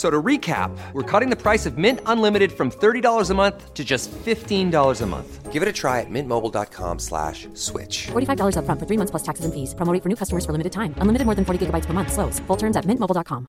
[0.00, 3.84] So to recap, we're cutting the price of Mint Unlimited from $30 a month to
[3.84, 5.52] just $15 a month.
[5.52, 8.08] Give it a try at mintmobile.com slash switch.
[8.08, 9.74] $45 upfront for three months plus taxes and fees.
[9.74, 10.94] Promo for new customers for limited time.
[11.02, 12.16] Unlimited more than 40 gigabytes per month.
[12.16, 12.40] Slows.
[12.48, 13.44] Full terms at mintmobile.com.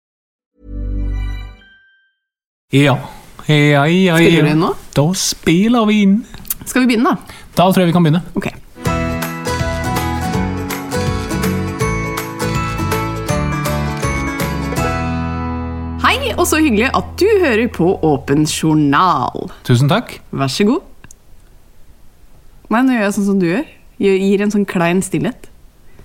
[2.74, 2.98] Ja.
[3.48, 4.18] Ja, ja, ja.
[4.18, 4.74] Spiller vi inn nå?
[4.92, 6.20] Da spiller vi inn.
[6.66, 7.40] Skal vi begynne, da?
[7.56, 8.26] Da tror jeg vi kan begynne.
[8.36, 8.52] Ok.
[16.22, 19.48] Hei, og så hyggelig at du hører på Åpen journal.
[19.66, 20.20] Tusen takk.
[20.30, 20.84] Vær så god.
[22.70, 23.64] Nei, nå gjør jeg sånn som du gjør.
[24.06, 25.48] Gir gir en sånn klein stillhet.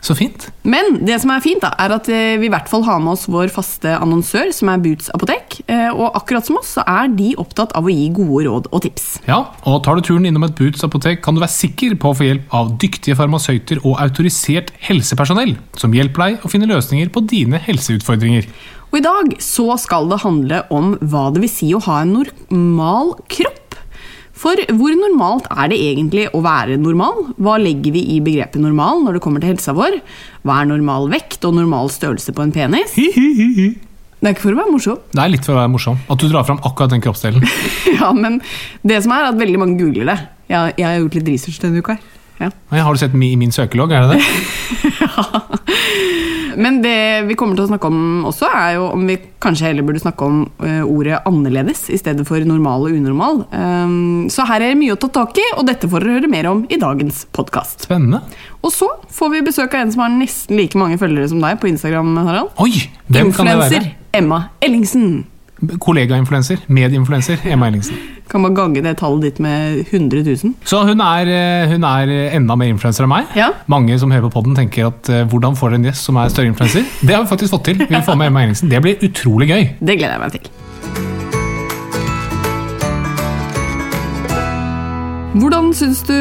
[0.00, 0.46] Så fint.
[0.64, 3.12] Men det som er fint, da, er at eh, vi i hvert fall har med
[3.12, 5.58] oss vår faste annonsør, som er Boots apotek.
[5.66, 8.84] Eh, Og akkurat som oss, så er de opptatt av å gi gode råd og
[8.86, 9.06] tips.
[9.28, 12.16] Ja, og tar du turen innom et Boots apotek, kan du være sikker på å
[12.16, 17.24] få hjelp av dyktige farmasøyter og autorisert helsepersonell, som hjelper deg å finne løsninger på
[17.28, 18.48] dine helseutfordringer.
[18.96, 22.14] Og i dag så skal det handle om hva det vil si å ha en
[22.16, 23.76] normal kropp.
[24.32, 27.34] For hvor normalt er det egentlig å være normal?
[27.36, 29.98] Hva legger vi i begrepet normal når det kommer til helsa vår?
[30.48, 32.96] Hva er normal vekt og normal størrelse på en penis?
[32.96, 33.68] Hi-hi-hi-hi.
[34.16, 35.04] Det er ikke for å være morsom.
[35.12, 37.44] Det er litt for å være morsom at du drar fram akkurat den kroppsdelen.
[38.00, 38.40] Ja, men
[38.80, 40.20] det som er at veldig mange googler det.
[40.48, 42.00] Jeg, jeg har gjort litt research denne uka.
[42.00, 42.15] her.
[42.42, 42.50] Ja.
[42.74, 44.94] Har du sett i min søkelogg, er det det?
[45.00, 45.42] ja.
[46.56, 49.84] Men det vi kommer til å snakke om også, er jo om vi kanskje heller
[49.86, 53.42] burde snakke om eh, ordet annerledes i stedet for normal og unormal.
[53.52, 56.32] Um, så her er det mye å ta tak i, og dette får dere høre
[56.32, 57.84] mer om i dagens podkast.
[57.84, 58.22] Spennende.
[58.64, 61.60] Og så får vi besøk av en som har nesten like mange følgere som deg
[61.60, 62.52] på Instagram, Harald.
[62.64, 62.72] Oi!
[63.06, 63.96] Hvem kan det Influencer være?
[64.16, 65.26] Emma Ellingsen.
[65.56, 66.58] Kollegainfluenser.
[66.68, 67.38] Medieinfluenser.
[67.48, 67.96] Emma Ellingsen.
[68.28, 70.52] Kan man gange det tallet ditt med 100 000.
[70.64, 73.30] Så hun er, eh, hun er enda mer influenser enn meg.
[73.38, 73.48] Ja.
[73.66, 76.28] Mange som hører på podden tenker at eh, hvordan får dere en gjest som er
[76.28, 76.84] større influenser?
[77.00, 77.80] Det har vi faktisk fått til.
[77.88, 78.68] Vi får med Emma Ellingsen.
[78.70, 79.68] Det blir utrolig gøy.
[79.80, 80.52] Det gleder jeg meg til.
[85.36, 86.16] Hvordan syns du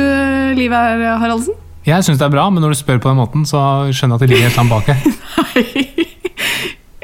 [0.55, 1.55] livet er, Haraldsen?
[1.85, 4.23] Jeg syns det er bra, men når du spør på den måten, så skjønner jeg
[4.23, 5.83] at det ligger et eller annet bak her.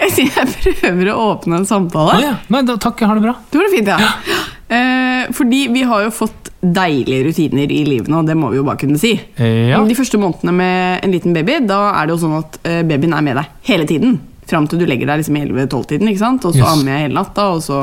[0.01, 2.15] Jeg sier jeg prøver å åpne en samtale.
[2.17, 2.33] Å ja.
[2.53, 3.35] Nei, da, takk, jeg har det bra.
[3.51, 4.39] Du har det fint, ja.
[4.71, 8.65] Eh, fordi vi har jo fått deilige rutiner i livet nå, det må vi jo
[8.67, 9.13] bare kunne si.
[9.35, 9.81] Eh, Ja.
[9.85, 13.13] De første månedene med en liten baby, da er det jo sånn at eh, babyen
[13.17, 14.19] er med deg hele tiden.
[14.51, 16.45] Fram til du legger deg liksom i 11-12-tiden, ikke sant?
[16.45, 16.71] og så Yes.
[16.73, 17.77] ammer jeg hele natta, og så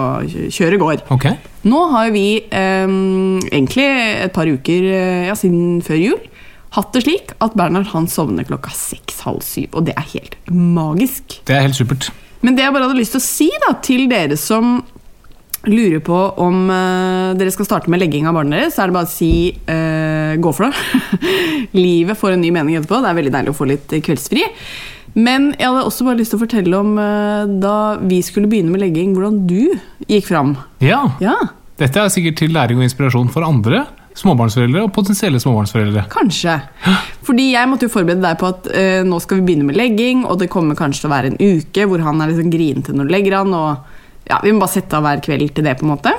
[0.52, 1.04] kjører går.
[1.14, 1.36] Okay.
[1.68, 2.88] Nå har vi eh,
[3.52, 3.86] egentlig
[4.24, 6.18] et par uker eh, ja, siden før jul
[6.76, 11.40] hatt det slik at Bernhard han sovner klokka seks-halv syv, og det er helt magisk.
[11.48, 12.10] Det er helt supert.
[12.44, 14.78] Men det jeg bare hadde lyst til å si da, til dere som
[15.66, 18.96] lurer på om uh, dere skal starte med legging av barnet deres, så er det
[18.96, 19.32] bare å si
[19.68, 21.26] uh, gå for det.
[21.78, 23.00] Livet får en ny mening etterpå.
[23.02, 24.46] Det er veldig deilig å få litt kveldsfri.
[25.18, 28.70] Men jeg hadde også bare lyst til å fortelle om uh, da vi skulle begynne
[28.74, 29.72] med legging, hvordan du
[30.06, 30.54] gikk fram.
[30.84, 31.02] Ja.
[31.24, 31.36] Ja,
[31.78, 33.84] Dette er sikkert til læring og inspirasjon for andre
[34.18, 36.06] småbarnsforeldre og potensielle småbarnsforeldre.
[36.12, 36.56] kanskje.
[37.26, 40.24] Fordi jeg måtte jo forberede deg på at eh, nå skal vi begynne med legging,
[40.26, 43.08] og det kommer kanskje til å være en uke hvor han er liksom grinete når
[43.08, 45.86] du legger han, og ja, vi må bare sette av hver kveld til det, på
[45.86, 46.12] en måte.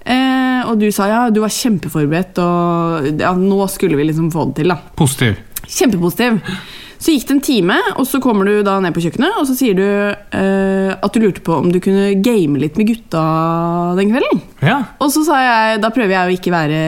[0.00, 4.48] Eh, og du sa ja, du var kjempeforberedt, og ja, nå skulle vi liksom få
[4.50, 4.80] det til, da.
[4.98, 5.38] Positiv.
[5.66, 6.40] Kjempepositiv.
[7.00, 9.54] Så gikk det en time, og så kommer du da ned på kjøkkenet, og så
[9.56, 13.22] sier du eh, at du lurte på om du kunne game litt med gutta
[13.96, 14.42] den kvelden.
[14.60, 14.82] Ja.
[15.00, 16.82] Og så sa jeg, da prøver jeg å ikke være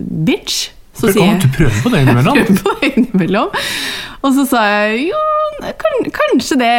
[0.00, 0.70] bitch.
[0.96, 2.38] Så sier jeg du prøver på det innimellom?
[2.40, 3.60] prøver på det innimellom.
[4.22, 5.20] Og så sa jeg jo,
[5.82, 6.72] kan, kanskje det.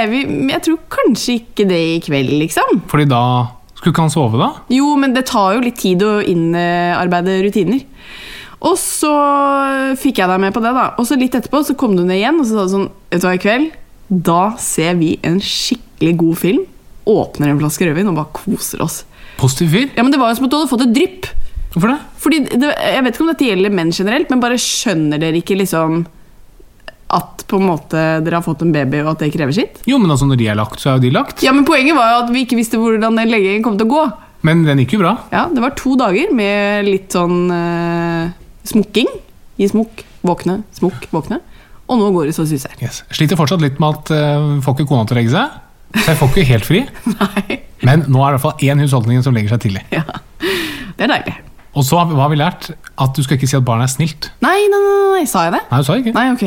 [0.55, 2.81] Jeg tror kanskje ikke det i kveld, liksom.
[2.89, 3.23] Fordi da
[3.77, 4.49] Skulle ikke han sove, da?
[4.71, 7.81] Jo, men det tar jo litt tid å innarbeide rutiner.
[8.63, 9.11] Og så
[9.99, 10.89] fikk jeg deg med på det, da.
[10.97, 13.23] Og så litt etterpå så kom du ned igjen og så sa du sånn Vet
[13.23, 13.71] du hva, i kveld
[14.13, 16.65] da ser vi en skikkelig god film.
[17.09, 18.99] Åpner en flaske rødvin og bare koser oss.
[19.39, 19.87] Positiv fyr?
[19.95, 21.29] Ja, men Det var jo som at du hadde fått et drypp.
[21.73, 21.99] Hvorfor det?
[22.21, 25.57] Fordi det, Jeg vet ikke om dette gjelder menn generelt, men bare skjønner dere ikke
[25.57, 26.03] liksom
[27.13, 29.81] at på en måte dere har fått en baby, og at det krever sitt?
[29.85, 31.43] Jo, men altså når de er lagt, så er jo de lagt.
[31.45, 33.93] Ja, men Poenget var jo at vi ikke visste hvordan den leggingen kom til å
[33.93, 34.05] gå.
[34.47, 35.11] Men den gikk jo bra.
[35.31, 38.31] Ja, Det var to dager med litt sånn eh,
[38.67, 39.09] smokking.
[39.61, 41.37] I smokk, våkne, smokk, våkne.
[41.91, 42.73] Og nå går det så suser.
[42.81, 43.03] Yes.
[43.13, 45.59] Sliter fortsatt litt med at uh, får ikke kona til å legge seg.
[45.99, 46.79] Så jeg får ikke helt fri.
[47.19, 49.83] Nei, Men nå er det i hvert fall én husholdning som legger seg tidlig.
[49.93, 50.05] ja.
[50.93, 51.35] Det er deilig.
[51.73, 52.67] Og så har vi- hva har vi lært?
[53.01, 54.27] At du skal ikke si at barnet er snilt.
[54.45, 55.61] Nei, nei, nei, nei, sa jeg det?
[55.71, 56.13] Nei, du sa ikke.
[56.13, 56.43] Nei, ok.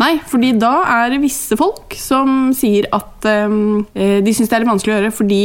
[0.00, 4.64] Nei, fordi da er det visse folk som sier at eh, de syns det er
[4.64, 5.40] litt vanskelig å gjøre fordi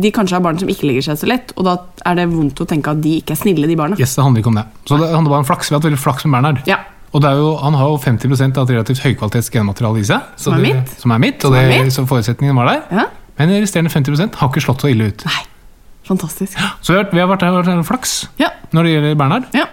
[0.00, 1.76] de kanskje har barn som ikke legger seg så lett, og da
[2.08, 3.96] er det vondt å tenke at de ikke er snille, de barna.
[4.00, 4.64] Yes, det handler ikke om det.
[4.88, 5.68] Så det handler bare om flaks.
[5.70, 6.62] Vi har hatt veldig flaks med Bernhard.
[6.66, 6.78] Ja.
[7.12, 10.20] Og det er jo, han har jo 50 av et relativt høykvalitets genmateriale i seg.
[10.40, 10.94] Som er det- mitt.
[11.00, 11.92] Som er mitt, og er det, mitt.
[11.92, 12.82] så forutsetningen var der.
[12.90, 13.04] ja.
[13.38, 15.24] Men de resterende 50% har ikke slått så ille ut.
[15.24, 15.42] Nei.
[16.04, 16.58] Fantastisk.
[16.82, 18.48] Så vi har, vi har vært, vært, vært flaks Ja.
[18.72, 19.44] når det gjelder Bernhard.
[19.54, 19.66] ja.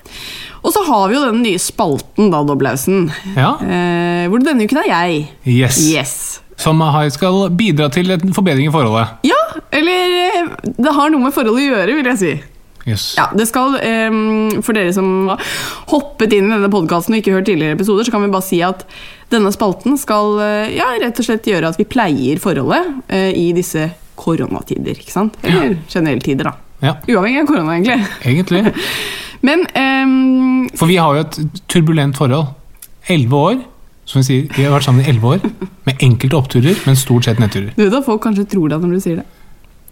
[0.63, 3.09] Og så har vi jo den nye spalten, da, Doblausen.
[3.35, 3.53] Ja.
[3.63, 5.29] Eh, hvor denne uken er jeg.
[5.47, 5.79] Yes.
[5.87, 6.41] Yes.
[6.59, 6.83] Som
[7.15, 9.19] skal bidra til en forbedring i forholdet.
[9.27, 9.39] Ja,
[9.71, 12.33] eller eh, det har noe med forholdet å gjøre, vil jeg si.
[12.87, 13.13] Yes.
[13.17, 13.75] Ja, det skal,
[14.09, 15.41] um, For dere som har
[15.91, 18.61] hoppet inn i denne podkasten og ikke hørt tidligere episoder, så kan vi bare si
[18.65, 18.85] at
[19.29, 23.51] denne spalten skal eh, ja, rett og slett gjøre at vi pleier forholdet uh, i
[23.55, 23.89] disse
[24.19, 24.97] koronatider.
[24.99, 25.37] ikke sant?
[25.45, 26.55] Eller generelle tider, da.
[26.79, 27.99] Ja, Uavhengig av korona, egentlig.
[28.23, 28.63] egentlig.
[29.47, 32.55] Men um, For vi har jo et turbulent forhold.
[33.09, 33.61] Elleve år.
[34.09, 35.43] Som vi sier, vi har vært sammen i elleve år.
[35.85, 37.75] Med enkelte oppturer, men stort sett nedturer.
[37.77, 39.25] du vet at folk kanskje tror det når du sier det.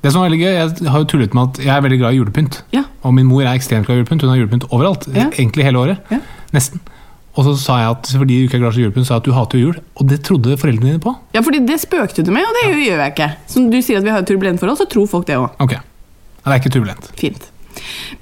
[0.01, 2.13] Det som er veldig gøy, Jeg har jo tullet med at jeg er veldig glad
[2.13, 2.57] i julepynt.
[2.73, 2.83] Ja.
[3.03, 4.21] Og min mor er ekstremt glad i julepynt.
[4.25, 5.07] Hun har julepynt overalt.
[5.13, 5.27] Ja.
[5.33, 5.97] Egentlig hele året.
[6.13, 6.19] Ja.
[6.53, 6.81] Nesten.
[7.37, 9.27] Og så sa jeg at fordi du ikke er glad i julepynt, sa jeg at
[9.29, 9.75] du hater jul.
[9.97, 11.13] Og det trodde foreldrene dine på.
[11.37, 13.29] Ja, fordi det spøkte du med, og det gjør jeg ikke.
[13.53, 15.49] Som du sier at vi har et turbulent forhold, så tror folk det òg.
[15.61, 15.75] Ok.
[15.77, 15.81] Ja,
[16.47, 17.11] Det er ikke turbulent.
[17.19, 17.49] Fint.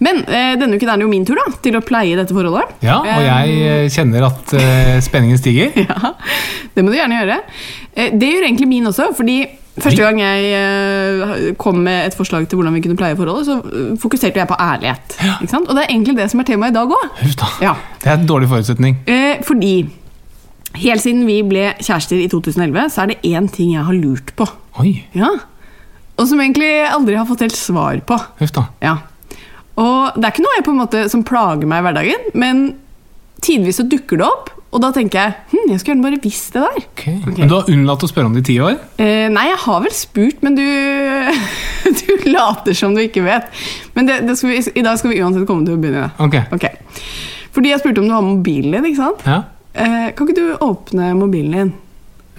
[0.03, 2.75] Men eh, denne uken er det jo min tur da, til å pleie dette forholdet.
[2.85, 5.71] Ja, og jeg eh, kjenner at eh, spenningen stiger.
[5.85, 6.13] Ja,
[6.75, 7.37] det må du gjerne gjøre.
[7.95, 9.37] Eh, Det gjør egentlig min også, fordi
[9.79, 13.57] første gang jeg eh, kom med et forslag til hvordan vi kunne pleie forholdet, så
[13.63, 15.17] eh, fokuserte jeg på ærlighet.
[15.41, 15.67] Ikke sant?
[15.69, 17.19] Og det er egentlig det som er temaet i dag òg.
[17.63, 17.73] Ja.
[18.03, 18.99] Det er en dårlig forutsetning.
[19.11, 19.73] Eh, fordi
[20.75, 24.33] helt siden vi ble kjærester i 2011, så er det én ting jeg har lurt
[24.39, 24.47] på.
[24.83, 25.31] Oi, Ja.
[26.15, 28.15] Og som egentlig aldri har fått helt svar på.
[28.39, 28.61] huff da.
[28.79, 28.93] Ja.
[29.81, 32.65] Og det er ikke noe jeg på en måte som plager meg i hverdagen, men
[33.43, 36.55] tidvis så dukker det opp, og da tenker jeg hm, jeg skulle gjerne bare visst
[36.55, 36.85] det der.
[36.91, 37.03] Ok.
[37.39, 38.75] Men du har unnlatt å spørre om det i ti år?
[38.99, 40.65] Eh, nei, jeg har vel spurt, men du,
[42.01, 43.47] du later som du ikke vet.
[43.95, 46.09] Men det, det vi, i dag skal vi uansett komme til å begynne.
[46.27, 46.47] Okay.
[46.55, 46.75] okay.
[47.55, 49.23] Fordi jeg spurte om du har mobilen din, ikke sant?
[49.27, 49.43] Ja.
[49.75, 51.71] Eh, kan ikke du åpne mobilen din?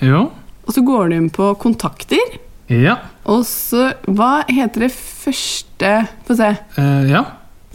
[0.04, 0.26] Jo.
[0.66, 2.36] Og så går du inn på kontakter,
[2.72, 2.96] Ja.
[3.30, 5.92] og så Hva heter det første
[6.26, 6.48] Få se.
[6.78, 7.24] Uh, ja.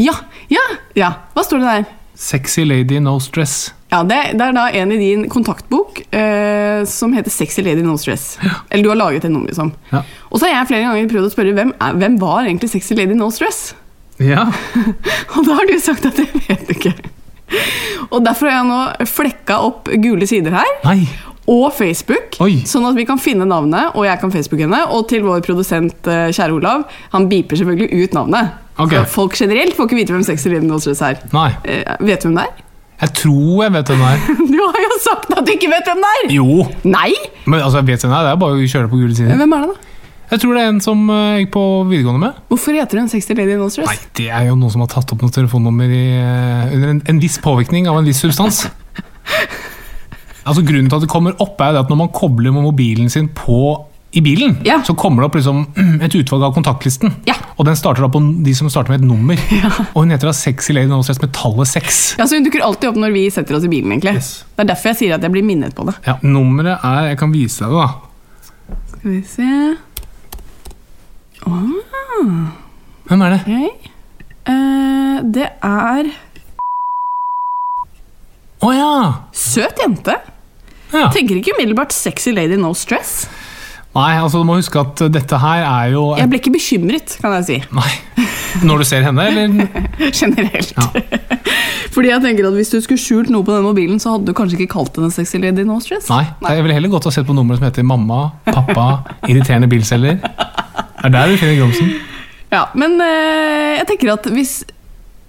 [0.01, 0.15] Ja!
[0.51, 0.63] Ja!
[0.97, 1.11] ja.
[1.35, 1.91] Hva står det der?
[2.21, 3.71] Sexy lady, no stress.
[3.91, 7.97] Ja, det, det er da en i din kontaktbok uh, som heter Sexy Lady No
[7.99, 8.37] Stress.
[8.39, 8.61] Ja.
[8.69, 9.73] Eller du har laget et nummer, liksom.
[9.91, 10.05] Ja.
[10.29, 12.95] Og så har jeg flere ganger prøvd å spørre hvem, er, hvem var egentlig Sexy
[12.95, 13.73] Lady No Stress?
[14.21, 14.45] Ja.
[15.35, 16.93] Og da har du sagt at jeg vet ikke.
[18.11, 20.71] Og derfor har jeg nå flekka opp gule sider her.
[20.85, 21.01] Nei.
[21.49, 22.61] Og Facebook, Oi.
[22.69, 24.81] sånn at vi kan finne navnet, og jeg kan Facebook henne.
[24.93, 28.51] Og til vår produsent, eh, kjære Olav, han beeper selvfølgelig ut navnet.
[28.77, 29.05] Okay.
[29.09, 31.17] Folk generelt får ikke vite hvem Sexy Lady No er.
[31.33, 31.49] Nei.
[31.65, 32.67] Eh, vet du hvem det er?
[33.01, 34.19] Jeg tror jeg vet hvem det er.
[34.53, 36.33] Du har jo sagt at du ikke vet hvem det er!
[36.37, 36.65] Jo.
[36.83, 37.13] Nei!
[37.45, 38.27] Men altså, jeg vet hvem det er.
[38.27, 39.41] Det er bare å kjøre på gule sider.
[39.41, 39.87] Hvem er det, da?
[40.31, 42.37] Jeg tror det er en som uh, gikk på videregående med.
[42.47, 45.25] Hvorfor heter hun Sexy Lady No Nei, det er jo noen som har tatt opp
[45.25, 48.63] noe telefonnummer i, uh, under en, en viss påvirkning av en viss substans.
[50.45, 53.27] Altså Grunnen til at det kommer opp, er at når man kobler med mobilen sin
[53.37, 53.57] på
[54.11, 54.81] i bilen, Ja.
[54.83, 55.59] så kommer det opp liksom
[56.03, 57.13] et utvalg av kontaktlisten.
[57.29, 57.33] Ja.
[57.55, 59.39] Og den starter da på de som starter med et nummer.
[59.95, 61.99] Og hun heter da Sexy Lady No med tallet 6.
[62.19, 63.91] Ja, så Hun dukker alltid opp når vi setter oss i bilen.
[63.93, 64.15] egentlig.
[64.19, 64.43] Yes.
[64.57, 65.95] Det er derfor jeg sier at jeg blir minnet på det.
[66.07, 68.77] Ja, Nummeret er Jeg kan vise deg det, da.
[68.91, 69.47] Skal vi se
[73.07, 73.39] Hvem er det?
[73.45, 73.69] Okay.
[74.47, 76.11] Uh, det er
[78.61, 78.91] Å ja!
[79.33, 80.13] søt jente.
[80.93, 81.07] Ja!
[81.13, 83.25] Tenker ikke umiddelbart Sexy Lady No Stress.
[83.91, 87.33] Nei, altså du må huske at dette her er jo Jeg ble ikke bekymret, kan
[87.41, 87.57] jeg si.
[87.75, 87.89] Nei.
[88.63, 89.81] Når du ser henne, eller?
[90.19, 90.71] Generelt.
[90.77, 90.85] Ja.
[91.95, 94.35] Fordi jeg tenker at Hvis du skulle skjult noe på den mobilen, så hadde du
[94.37, 96.07] kanskje ikke kalt henne Sexy Lady No Stress.
[96.11, 96.23] Nei.
[96.47, 98.87] Jeg ville heller gått og sett på nummeret som heter mamma, pappa,
[99.27, 100.21] irriterende bilselger.
[100.23, 101.91] Det er der du finner grumsen.
[102.51, 104.61] Ja, Men øh, jeg tenker at hvis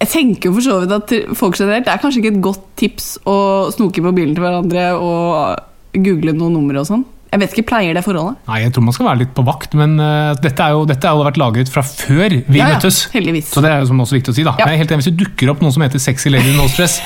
[0.03, 2.63] Jeg tenker jo for så vidt at folk generelt Det er kanskje ikke et godt
[2.79, 3.35] tips å
[3.71, 7.05] snoke på bilen til hverandre og google noen numre og sånn.
[7.33, 8.41] Jeg vet ikke, Pleier det forholdet?
[8.45, 11.09] Nei, jeg tror man skal være litt på vakt, men uh, dette er jo dette
[11.09, 13.49] har jo vært lagret fra før vi Ja, ja, heldigvis.
[13.55, 14.53] Så det er jo som også viktig å si, da.
[14.59, 14.67] Ja.
[14.67, 16.99] Jeg er helt enig, hvis det dukker opp noen som heter sexy lady no stress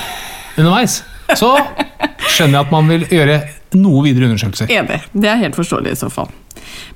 [0.58, 0.98] underveis,
[1.38, 1.54] så
[2.34, 3.38] skjønner jeg at man vil gjøre
[3.78, 4.68] noe videre undersøkelser.
[4.72, 5.00] Enig.
[5.16, 6.28] Det er helt forståelig i så fall.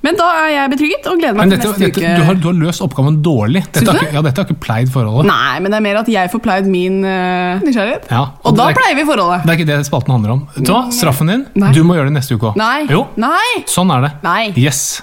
[0.02, 2.14] Men da er jeg betrygget og gleder meg dette, til neste dette, uke.
[2.19, 3.62] du, har, du har løst oppgaven dårlig.
[3.73, 5.29] Dette har ikke, ja, dette har ikke pleid forholdet.
[5.31, 8.09] Nei, men det er mer at jeg får pleid min uh, nysgjerrighet.
[8.11, 9.47] Ja, og da er- pleier vi forholdet.
[9.47, 10.43] Det er ikke det spalten handler om.
[10.57, 10.83] Vet du hva?
[10.95, 11.71] Straffen din, Nei.
[11.76, 12.59] du må gjøre det neste uke òg.
[12.61, 12.87] Nei.
[12.91, 13.62] Jo, Nei.
[13.71, 14.12] sånn er det.
[14.26, 14.43] Nei.
[14.59, 15.02] Yes.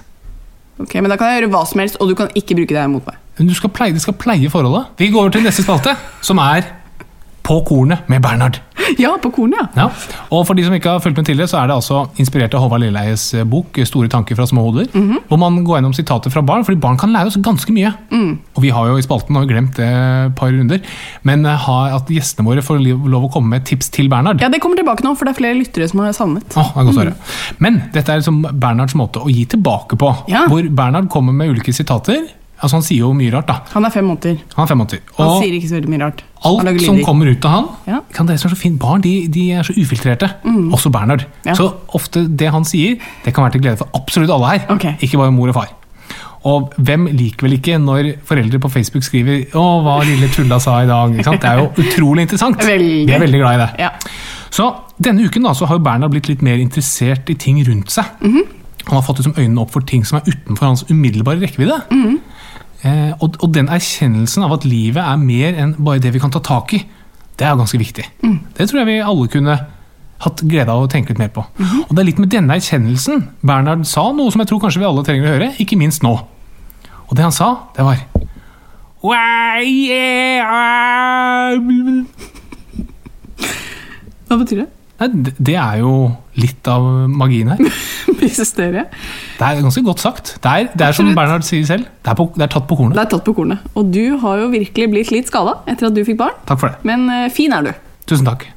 [0.80, 2.86] Ok, Men da kan jeg gjøre hva som helst, og du kan ikke bruke det
[2.92, 3.18] mot meg.
[3.40, 4.92] Men du skal pleie, de skal pleie forholdet.
[5.00, 6.68] Vi går over til neste spalte, som er
[7.50, 8.60] På kornet med Bernhard.
[8.98, 9.88] Ja, på kornet, ja.
[9.88, 9.88] Ja.
[10.34, 12.64] Og for de som ikke har fulgt med tidligere, så er det altså inspirert av
[12.64, 14.90] Håvard Lilleleies eh, bok 'Store tanker fra små hoder'.
[15.28, 17.92] Hvor man går gjennom sitater fra barn, fordi barn kan lære oss ganske mye.
[18.56, 20.80] Og vi har jo i spalten har glemt det et par runder,
[21.24, 24.42] men eh, at gjestene våre får lov å komme med tips til Bernhard.
[24.42, 26.54] Ja, Det kommer tilbake nå, for det er flere lyttere som har savnet.
[26.56, 27.16] Åh, det er godt å høre.
[27.60, 30.14] Men dette er liksom Bernhards måte å gi tilbake på.
[30.30, 30.46] Ja.
[30.48, 32.28] Hvor Bernhard kommer med ulike sitater.
[32.62, 33.56] Altså Han sier jo mye rart, da.
[33.74, 34.38] Han er fem måneder.
[34.58, 35.00] Han er 85.
[35.18, 36.24] Han Og sier ikke så veldig mye rart.
[36.44, 38.00] Alt som kommer ut av han Ja.
[38.14, 40.30] kan det som er så fint, Barn de, de er så ufiltrerte.
[40.46, 41.24] Også Bernhard.
[41.26, 41.46] Mm.
[41.46, 41.54] Ja.
[41.56, 44.66] Så ofte det han sier, det kan være til glede for absolutt alle her.
[44.76, 44.94] Okay.
[45.02, 45.70] Ikke bare mor og far.
[46.48, 50.80] Og hvem liker vel ikke når foreldre på Facebook skriver 'Å, hva lille Tulla sa
[50.84, 51.16] i dag'?
[51.16, 51.42] Ikke sant?
[51.42, 52.58] Det er jo utrolig interessant.
[52.58, 53.08] Veldig.
[53.08, 53.70] Vi er veldig glad i det.
[53.80, 53.90] Ja.
[54.50, 57.92] Så denne uken da, så har jo Bernhard blitt litt mer interessert i ting rundt
[57.92, 58.06] seg.
[58.22, 58.44] Mhm.
[58.90, 61.82] Han har fått liksom øynene opp for ting som er utenfor hans umiddelbare rekkevidde.
[61.94, 62.20] Mm.
[62.82, 66.34] eh, og, og den erkjennelsen av at livet er mer enn bare det vi kan
[66.34, 66.84] ta tak i,
[67.40, 68.06] det er ganske viktig.
[68.26, 68.40] Mm.
[68.58, 69.60] Det tror jeg vi alle kunne
[70.20, 71.46] hatt glede av å tenke litt mer på.
[71.60, 71.86] Mhm.
[71.88, 74.90] Og det er litt med denne erkjennelsen Bernhard sa noe som jeg tror kanskje vi
[74.90, 76.18] alle trenger å høre, ikke minst nå.
[77.08, 77.96] Og det han sa, det var
[84.28, 84.68] Hva betyr det?
[85.00, 85.08] Nei,
[85.40, 87.60] det- er jo litt av magien her.
[88.20, 88.92] Mysteriet.
[89.40, 90.36] Det er ganske godt sagt.
[90.44, 92.76] Det er, det er som Bernhard sier selv, det er, på, det er tatt på
[92.80, 92.98] kornet.
[93.00, 93.64] Det er tatt på kornet.
[93.80, 96.36] Og du har jo virkelig blitt litt skada etter at du fikk barn.
[96.50, 96.84] Takk for det.
[96.88, 97.72] Men uh, fin er du.
[98.12, 98.50] Tusen takk.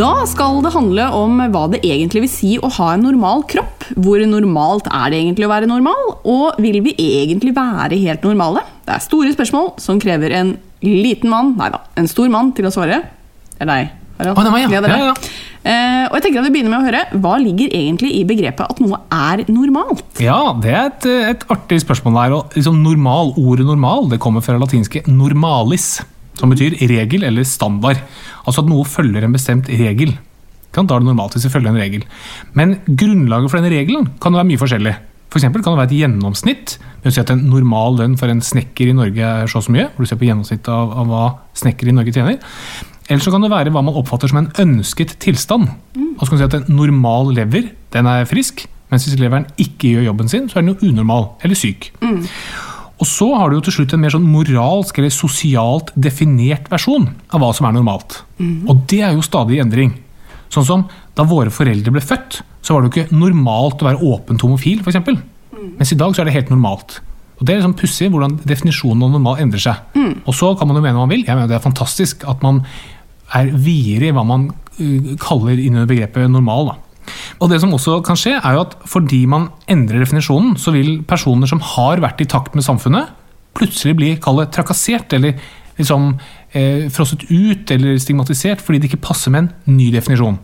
[0.00, 3.84] Da skal det handle om hva det egentlig vil si å ha en normal kropp.
[4.00, 8.64] Hvor normalt er det egentlig å være normal, og vil vi egentlig være helt normale?
[8.88, 12.68] Det er store spørsmål som krever en liten mann, nei da, en stor mann til
[12.68, 13.02] å svare.
[13.60, 14.38] Er deg, Harald.
[14.38, 14.82] Å, det er meg, ja.
[14.84, 14.92] deg.
[14.94, 15.48] Ja, ja.
[15.60, 18.64] Eh, og jeg tenker at vi begynner med å høre, Hva ligger egentlig i begrepet
[18.64, 20.06] at noe er normalt?
[20.22, 22.36] Ja, det er et, et artig spørsmål der.
[22.38, 25.98] Og liksom normal, Ordet normal det kommer fra latinske normalis,
[26.40, 28.00] som betyr regel eller standard.
[28.46, 30.16] Altså at noe følger en bestemt regel.
[30.70, 32.08] Da er det normalt hvis det følger en regel.
[32.56, 34.96] Men grunnlaget for denne regelen kan jo være mye forskjellig.
[35.38, 36.78] Eksempel kan det være et gjennomsnitt.
[37.00, 39.64] Det vil si at En normal lønn for en snekker i Norge er så og
[39.68, 39.88] så mye.
[39.94, 42.38] hvor du ser på gjennomsnittet av, av hva snekker i Norge tjener.
[43.08, 45.70] Eller så kan det være hva man oppfatter som en ønsket tilstand.
[45.94, 46.16] Mm.
[46.18, 49.94] Altså kan du si at En normal lever den er frisk, mens hvis leveren ikke
[49.94, 51.92] gjør jobben sin, så er den jo unormal eller syk.
[53.00, 57.08] Og så har du jo til slutt en mer sånn moralsk eller sosialt definert versjon
[57.32, 58.22] av hva som er normalt.
[58.68, 59.94] Og det er jo stadig i endring.
[60.50, 60.84] Sånn som
[61.20, 64.80] da våre foreldre ble født, så var det jo ikke normalt å være åpent homofil,
[64.80, 65.00] f.eks.
[65.76, 67.00] Mens i dag så er det helt normalt.
[67.40, 69.98] Og Det er liksom pussig hvordan definisjonen av normal endrer seg.
[70.28, 71.24] Og så kan man jo mene hva man vil.
[71.24, 72.62] Jeg mener Det er fantastisk at man
[73.36, 76.72] er videre i hva man uh, kaller innunder begrepet normal.
[76.72, 77.14] da.
[77.40, 81.00] Og det som også kan skje, er jo at fordi man endrer definisjonen, så vil
[81.08, 83.08] personer som har vært i takt med samfunnet,
[83.56, 85.40] plutselig bli kallet trakassert eller
[85.80, 86.12] liksom
[86.52, 90.38] eh, frosset ut eller stigmatisert fordi det ikke passer med en ny definisjon.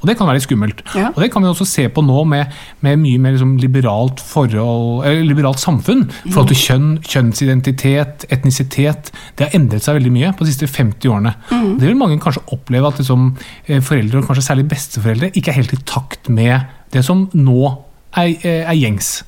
[0.00, 0.82] Og det kan være litt skummelt.
[0.96, 1.10] Ja.
[1.12, 2.54] Og det kan vi også se på nå med,
[2.84, 6.06] med mye mer liksom liberalt, forhold, liberalt samfunn.
[6.30, 9.12] Forhold til kjønn, kjønnsidentitet, etnisitet.
[9.36, 11.34] Det har endret seg veldig mye på de siste 50 årene.
[11.50, 13.30] Det vil mange kanskje oppleve at liksom,
[13.66, 16.60] eh, foreldre, og kanskje særlig besteforeldre, ikke er helt i takt med
[16.94, 17.60] det som nå
[18.16, 19.22] er, eh, er gjengs.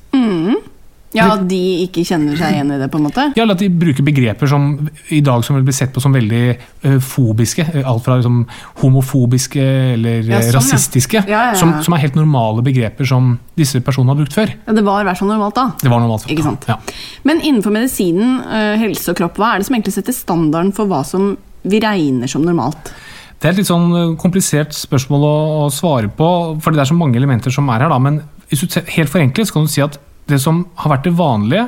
[1.13, 3.25] Ja, At de ikke kjenner seg igjen i det, på en måte?
[3.37, 6.15] Ja, eller at de bruker begreper som i dag som vil bli sett på som
[6.15, 6.41] veldig
[6.87, 7.65] uh, fobiske.
[7.69, 8.39] eh, Alt fra liksom,
[8.81, 11.23] homofobiske eller Ja, eh, sånn, rasistiske.
[11.29, 11.55] Ja, ja.
[11.59, 14.53] Som, som er helt normale begreper som disse personene har brukt før.
[14.65, 15.67] Ja, Det var i hvert fall normalt da.
[15.81, 16.27] Det var normalt.
[16.33, 16.65] Ikke sant?
[16.69, 16.79] Ja.
[17.23, 20.89] Men innenfor medisinen, uh, helse og kropp, hva er det som egentlig setter standarden for
[20.89, 22.91] hva som vi regner som normalt?
[23.39, 26.27] Det er et litt sånn komplisert spørsmål å, å svare på,
[26.63, 27.91] fordi det er så mange elementer som er her.
[27.91, 27.97] Da.
[27.99, 29.97] Men hvis du helt forenklet så kan du si at
[30.29, 31.67] det som har vært det vanlige,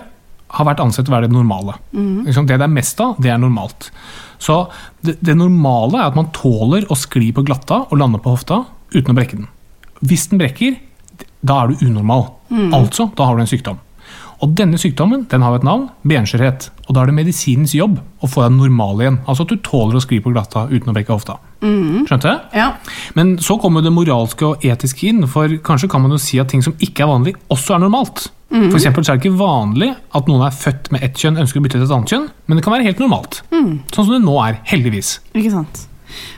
[0.56, 1.76] har vært ansett å være det normale.
[1.92, 2.26] Mm.
[2.28, 3.90] Det det er mest av, det er normalt.
[4.38, 4.66] Så
[5.02, 8.64] det, det normale er at man tåler å skli på glatta og lande på hofta
[8.94, 9.50] uten å brekke den.
[10.06, 10.78] Hvis den brekker,
[11.46, 12.30] da er du unormal.
[12.76, 13.82] Altså, da har du en sykdom.
[14.44, 16.70] Og denne sykdommen den har et navn, benskjørhet.
[16.86, 19.20] Og da er det medisinens jobb å få deg normal igjen.
[19.26, 21.38] Altså at du tåler å skli på glatta uten å brekke hofta.
[21.64, 22.34] Skjønte?
[22.54, 22.74] Ja.
[23.18, 26.52] Men så kommer det moralske og etiske inn, for kanskje kan man jo si at
[26.52, 28.28] ting som ikke er vanlig, også er normalt.
[28.50, 31.60] For eksempel så er det ikke vanlig at noen er født med ett kjønn ønsker
[31.60, 33.42] å bytte til et annet kjønn, men det kan være helt normalt.
[33.52, 35.20] Sånn som det nå er, heldigvis.
[35.34, 35.88] Ikke sant.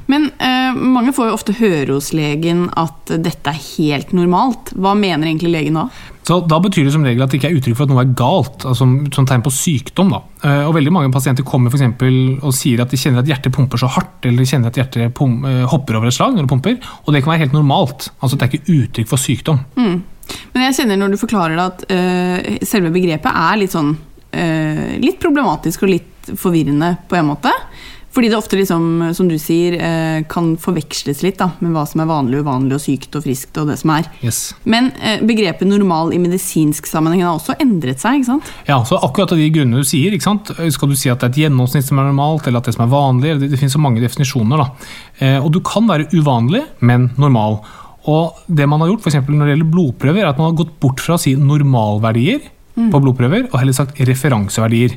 [0.08, 4.72] Men eh, mange får jo ofte høre hos legen at dette er helt normalt.
[4.74, 5.84] Hva mener egentlig legen da?
[6.28, 8.16] Så Da betyr det som regel at det ikke er uttrykk for at noe er
[8.18, 10.10] galt, altså som, tegn på sykdom.
[10.16, 10.22] da.
[10.48, 13.54] Eh, Og veldig mange pasienter kommer for eksempel og sier at de kjenner at hjertet
[13.54, 16.54] pumper så hardt, eller de kjenner at hjertet eh, hopper over et slag når det
[16.56, 18.10] pumper, og det kan være helt normalt.
[18.22, 19.62] Altså Det er ikke uttrykk for sykdom.
[20.58, 24.96] Men jeg kjenner når du forklarer det at uh, selve begrepet er litt sånn uh,
[24.98, 27.54] Litt problematisk og litt forvirrende på en måte.
[28.12, 32.02] Fordi det ofte, liksom, som du sier, uh, kan forveksles litt da, med hva som
[32.02, 34.10] er vanlig uvanlig og sykt og friskt og det som er.
[34.26, 34.42] Yes.
[34.66, 34.90] Men
[35.30, 38.52] begrepet normal i medisinsk sammenheng har også endret seg, ikke sant?
[38.68, 40.52] Ja, så akkurat av de grunnene du sier, ikke sant?
[40.74, 42.88] skal du si at det er et gjennomsnitt som er normalt, eller at det som
[42.88, 44.66] er vanlig, det, det finnes så mange definisjoner.
[44.66, 45.36] da.
[45.46, 47.62] Og du kan være uvanlig, men normal.
[48.08, 50.78] Og det man har gjort eksempel når det gjelder blodprøver, er at man har gått
[50.84, 54.96] bort fra å si normalverdier på blodprøver, og heller sagt referanseverdier.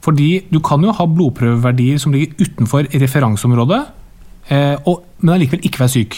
[0.00, 3.80] Fordi du kan jo ha blodprøveverdier som ligger utenfor referanseområdet,
[4.50, 6.16] og, men allikevel ikke være syk.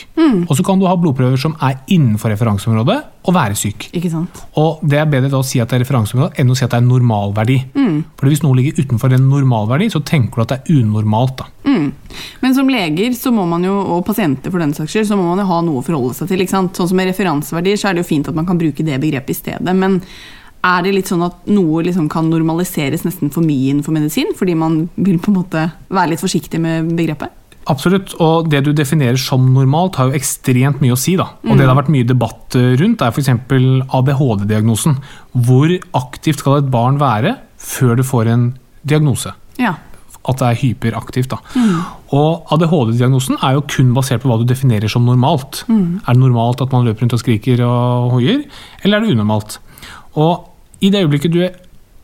[0.49, 2.99] Og så kan du ha blodprøver som er innenfor referanseområdet,
[3.29, 3.91] og være syk.
[4.59, 6.81] Og det er bedre å si at det er referanseområdet enn å si at det
[6.81, 7.59] er normalverdi.
[8.19, 11.43] For hvis noe ligger utenfor en normalverdi, så tenker du at det er unormalt.
[11.43, 11.49] da.
[12.41, 15.29] Men som leger så må man jo, og pasienter for den saks skyld, så må
[15.29, 16.47] man jo ha noe å forholde seg til.
[16.49, 19.35] Sånn som med referanseverdier så er det jo fint at man kan bruke det begrepet
[19.35, 19.77] i stedet.
[19.77, 20.01] Men
[20.63, 24.33] er det litt sånn at noe liksom kan normaliseres nesten for mye innenfor medisin?
[24.39, 27.42] Fordi man vil på en måte være litt forsiktig med begrepet?
[27.71, 31.15] Absolutt, og det du definerer som normalt har jo ekstremt mye å si.
[31.17, 31.29] da.
[31.45, 33.29] Og det det har vært mye debatt eh, rundt, er f.eks.
[33.99, 34.97] ADHD-diagnosen.
[35.47, 38.45] Hvor aktivt skal et barn være før det får en
[38.89, 39.33] diagnose?
[39.63, 39.77] Ja.
[40.29, 41.31] At det er hyperaktivt.
[41.31, 41.39] da.
[42.15, 45.65] Og ADHD-diagnosen er jo kun basert på hva du definerer som normalt.
[45.71, 48.43] Er det normalt at man løper rundt og skriker og hoier,
[48.83, 49.59] eller er det unormalt?
[50.19, 50.49] Og
[50.83, 51.43] i det øyeblikket du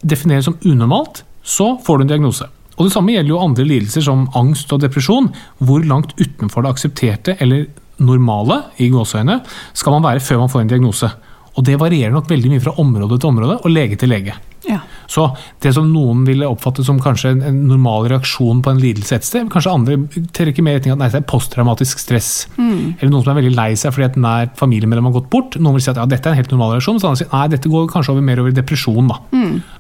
[0.07, 2.47] definerer som unormalt, så får du en diagnose.
[2.79, 5.33] Og Det samme gjelder jo andre lidelser som angst og depresjon.
[5.59, 7.67] Hvor langt utenfor det aksepterte eller
[7.99, 9.41] normale i gåseøyne,
[9.75, 11.11] skal man være før man får en diagnose.
[11.59, 14.35] Og Det varierer nok veldig mye fra område til område og lege til lege.
[14.69, 14.79] ja.
[15.09, 15.25] Så
[15.65, 19.49] det som noen ville oppfatte som kanskje en, normal reaksjon på en lidelse et sted,
[19.51, 19.97] kanskje andre
[20.37, 22.47] trekker mer i retning at nei, det er posttraumatisk stress.
[22.59, 25.57] Eller noen som er veldig lei seg fordi et nært familiemedlem har gått bort.
[25.57, 27.47] Noen vil si at ja, dette er en helt normal reaksjon, mens andre sier nei,
[27.57, 29.09] dette går kanskje over mer over depresjon.
[29.09, 29.19] da.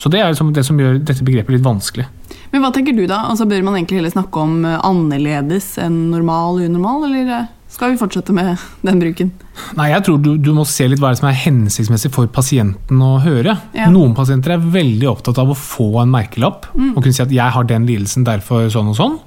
[0.00, 2.08] Så det er liksom det som gjør dette begrepet litt vanskelig.
[2.52, 3.24] Men hva tenker du da?
[3.28, 7.50] Altså, bør man egentlig heller snakke om eh, annerledes enn normal og unormal, eller eh,
[7.68, 8.54] skal vi fortsette med
[8.88, 9.32] den bruken?
[9.78, 13.18] Nei, jeg tror du, du må se litt hva som er hensiktsmessig for pasienten å
[13.24, 13.58] høre.
[13.76, 13.90] Ja.
[13.92, 17.54] Noen pasienter er veldig opptatt av å få en merkelapp og kunne si at 'jeg
[17.56, 19.18] har den lidelsen, derfor sånn og sånn'.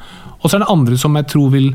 [0.42, 1.68] Og så er det andre som jeg tror vil,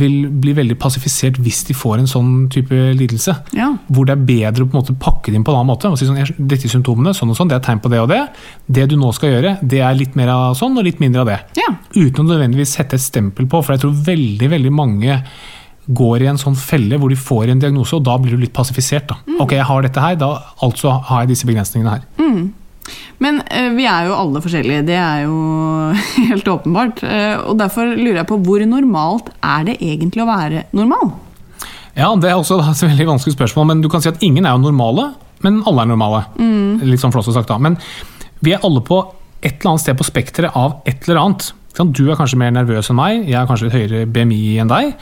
[0.00, 3.34] vil bli veldig passifisert hvis de får en sånn type lidelse.
[3.56, 3.72] Ja.
[3.88, 5.90] Hvor det er bedre å på en måte pakke det inn på en annen måte.
[5.90, 8.22] og si sånn, Dette symptomene, sånn og sånn, det er tegn på det og det.
[8.68, 11.32] Det du nå skal gjøre, det er litt mer av sånn og litt mindre av
[11.32, 11.38] det.
[11.60, 11.70] Ja.
[11.96, 15.20] Uten å nødvendigvis sette et stempel på, for jeg tror veldig veldig mange
[15.86, 18.54] går i en sånn felle hvor de får en diagnose, og da blir du litt
[18.56, 19.06] passifisert.
[19.08, 19.20] da.
[19.40, 20.32] Ok, jeg har dette her, da
[20.66, 22.06] altså har jeg disse begrensningene her.
[23.22, 25.36] Men eh, vi er jo alle forskjellige, det er jo
[26.30, 27.02] helt åpenbart.
[27.06, 31.14] Eh, og derfor lurer jeg på hvor normalt er det egentlig å være normal?
[31.96, 34.56] Ja, Det er også et veldig vanskelig spørsmål, men du kan si at ingen er
[34.56, 35.12] jo normale,
[35.44, 36.24] men alle er normale.
[36.84, 37.60] Litt sånn flåsete sagt da.
[37.60, 37.78] Men
[38.44, 39.00] vi er alle på
[39.44, 41.52] et eller annet sted på spekteret av et eller annet.
[41.92, 44.94] Du er kanskje mer nervøs enn meg, jeg har kanskje litt høyere BMI enn deg.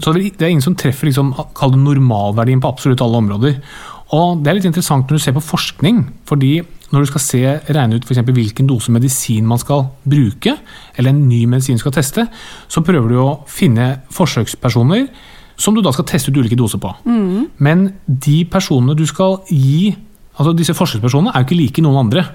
[0.00, 1.34] Så det er ingen som treffer liksom,
[1.76, 3.58] normalverdien på absolutt alle områder.
[4.12, 6.60] Og Det er litt interessant når du ser på forskning, fordi
[6.92, 7.40] når du skal se,
[7.72, 10.58] regne ut for eksempel hvilken dose medisin man skal bruke,
[10.96, 12.26] eller en ny medisin du skal teste,
[12.68, 15.06] så prøver du å finne forsøkspersoner
[15.56, 16.92] som du da skal teste ut ulike doser på.
[17.64, 19.94] Men de personene du skal gi,
[20.36, 22.26] altså disse forsøkspersonene, er jo ikke like noen andre.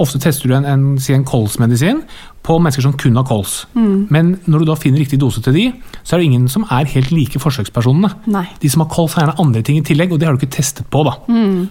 [0.00, 1.98] Ofte tester du en, en, en kolsmedisin
[2.42, 3.66] på mennesker som kun har kols.
[3.76, 5.64] Men når du da finner riktig dose til de,
[6.02, 8.08] så er det ingen som er helt like forsøkspersonene.
[8.32, 8.46] Nei.
[8.62, 10.56] De som har kols, har gjerne andre ting i tillegg, og det har du ikke
[10.56, 11.04] testet på.
[11.06, 11.12] da.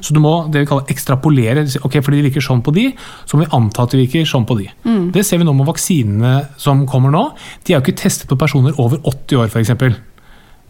[0.06, 1.66] Så du må det vi kaller ekstrapolere.
[1.82, 2.86] ok, Fordi de virker sånn på de,
[3.26, 4.70] så må vi anta at de virker sånn på de.
[5.18, 7.26] Det ser vi nå med vaksinene som kommer nå.
[7.66, 9.74] De er jo ikke testet på personer over 80 år, f.eks.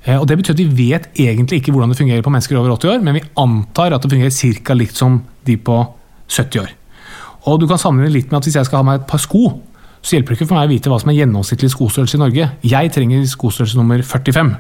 [0.08, 2.74] Eh, Og Det betyr at vi vet egentlig ikke hvordan det fungerer på mennesker over
[2.80, 4.74] 80 år, men vi antar at det fungerer ca.
[4.74, 5.84] likt som de på
[6.32, 6.72] 70 år.
[7.50, 9.62] Og du kan sammenligne litt med at Hvis jeg skal ha meg et par sko,
[10.02, 12.50] så hjelper det ikke for meg å vite hva som er gjennomsnittlig skostørrelse i Norge.
[12.66, 14.54] Jeg trenger skostørrelse nummer 45.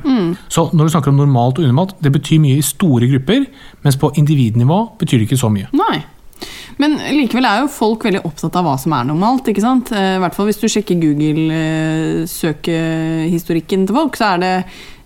[0.53, 3.47] Så når du snakker om normalt og unormalt, det betyr mye i store grupper,
[3.81, 5.71] mens på individnivå betyr det ikke så mye.
[5.73, 6.03] Nei.
[6.81, 9.45] Men likevel er jo folk veldig opptatt av hva som er normalt.
[9.51, 9.87] ikke sant?
[9.93, 14.55] Eh, I hvert fall hvis du sjekker Google-søkehistorikken til folk, så er det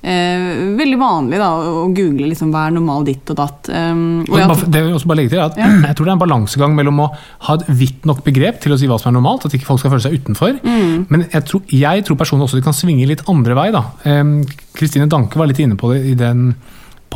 [0.05, 0.45] eh,
[0.77, 1.57] veldig vanlig da, å
[1.95, 3.61] google liksom, hva er normal ditt og datt.
[3.71, 5.53] Um, og jeg, det vil også bare legge til at
[5.89, 7.07] Jeg tror det er en balansegang mellom å
[7.49, 9.81] ha et vidt nok begrep til å si hva som er normalt, at ikke folk
[9.83, 10.51] skal føle seg utenfor.
[10.61, 10.95] Mm.
[11.11, 13.69] Men jeg tror, jeg tror personlig også det kan svinge litt andre vei.
[14.77, 16.39] Kristine um, Danke var litt inne på det i den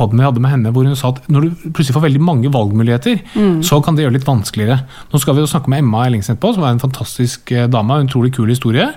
[0.00, 2.50] podden vi hadde med henne, hvor hun sa at når du plutselig får veldig mange
[2.52, 3.60] valgmuligheter, Mm.
[3.62, 4.80] så kan det gjøre det litt vanskeligere.
[5.12, 8.00] Nå skal vi jo snakke med Emma Ellingsen etterpå, som er en fantastisk eh, dame.
[8.00, 8.88] En utrolig kul historie.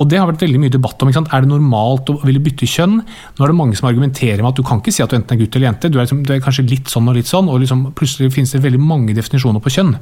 [0.00, 1.08] Og det har vært veldig mye debatt om.
[1.12, 2.98] Er det normalt å ville bytte kjønn?
[3.36, 5.36] Nå er det mange som argumenterer med at du kan ikke si at du enten
[5.36, 5.88] er gutt eller jente.
[5.92, 8.52] Du er, liksom, du er kanskje litt sånn og litt sånn, og liksom, plutselig finnes
[8.52, 9.94] det veldig mange definisjoner på kjønn.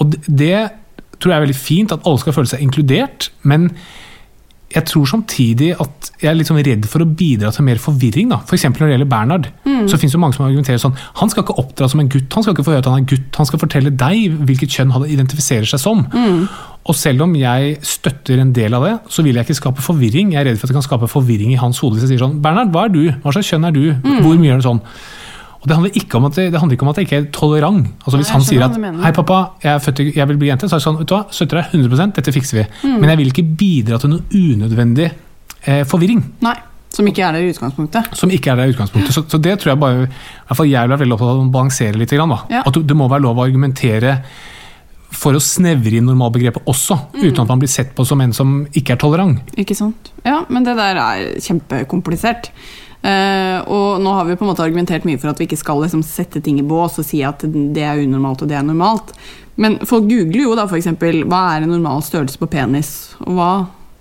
[0.00, 0.54] Og det, det
[1.20, 3.30] tror jeg er veldig fint, at alle skal føle seg inkludert.
[3.42, 3.70] men
[4.74, 8.28] jeg tror samtidig at jeg er litt sånn redd for å bidra til mer forvirring.
[8.32, 8.40] da.
[8.42, 8.64] F.eks.
[8.66, 9.48] når det gjelder Bernhard.
[9.88, 12.42] så finnes det mange som argumenterer sånn Han skal ikke oppdra som en gutt, han
[12.42, 13.28] skal ikke få høre at han er gutt.
[13.36, 16.06] Han skal fortelle deg hvilket kjønn han identifiserer seg som.
[16.84, 20.32] Og selv om jeg støtter en del av det, så vil jeg ikke skape forvirring.
[20.34, 22.24] Jeg er redd for at det kan skape forvirring i hans hode hvis jeg sier
[22.26, 23.04] sånn Bernhard, hva er du?
[23.22, 23.84] Hva slags kjønn er du?
[24.24, 24.82] Hvor mye er det sånn?
[25.64, 27.86] Og det handler, ikke om at det, handler ikke om at jeg ikke er tolerant.
[28.04, 28.74] Altså Hvis Nei, han sier at.
[28.76, 31.22] 'hei, pappa, jeg, født, jeg vil bli jente', så er det sånn vet du hva,
[31.32, 32.64] støtter deg 100 dette fikser vi.
[32.84, 32.98] Mm.
[33.00, 35.08] Men jeg vil ikke bidra til noe unødvendig
[35.64, 36.20] eh, forvirring.
[36.44, 36.54] nei,
[36.94, 38.12] som ikke er der i utgangspunktet.
[38.14, 39.14] Som ikke er der i utgangspunktet.
[39.16, 41.40] Så, så det tror jeg bare i hvert fall jeg vil være veldig opptatt av
[41.40, 42.12] å balansere litt.
[42.12, 42.34] Grann.
[42.52, 42.60] Ja.
[42.68, 44.18] At det må være lov å argumentere
[45.14, 47.24] for å snevre inn normalbegrepet også, Mm.
[47.24, 49.40] uten at man blir sett på som en som ikke er tolerant.
[49.56, 50.10] Ikke sant?
[50.24, 52.50] Ja, men det der er kjempekomplisert.
[53.04, 55.82] Eh, og nå har vi på en måte argumentert mye for at vi ikke skal
[55.84, 59.12] liksom sette ting i bås og si at det er unormalt og det er normalt.
[59.60, 60.88] Men folk googler jo da f.eks.:
[61.28, 62.88] Hva er en normal størrelse på penis?
[63.20, 63.50] Og hva,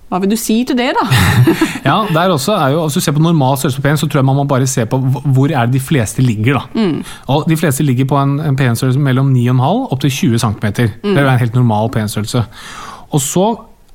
[0.10, 1.04] hva vil du si til det, da?
[1.90, 4.22] Ja, der også er jo, Hvis du ser på normal størrelse på penis, så tror
[4.22, 6.54] jeg man må bare se på hvor er det de fleste ligger.
[6.62, 6.64] da.
[6.80, 7.04] Mm.
[7.28, 10.72] Og De fleste ligger på en, en penisstørrelse mellom 9,5 opp til 20 cm.
[10.72, 11.18] Det Mm.
[11.18, 12.46] er jo en helt normal penisstørrelse.
[13.12, 13.46] Og så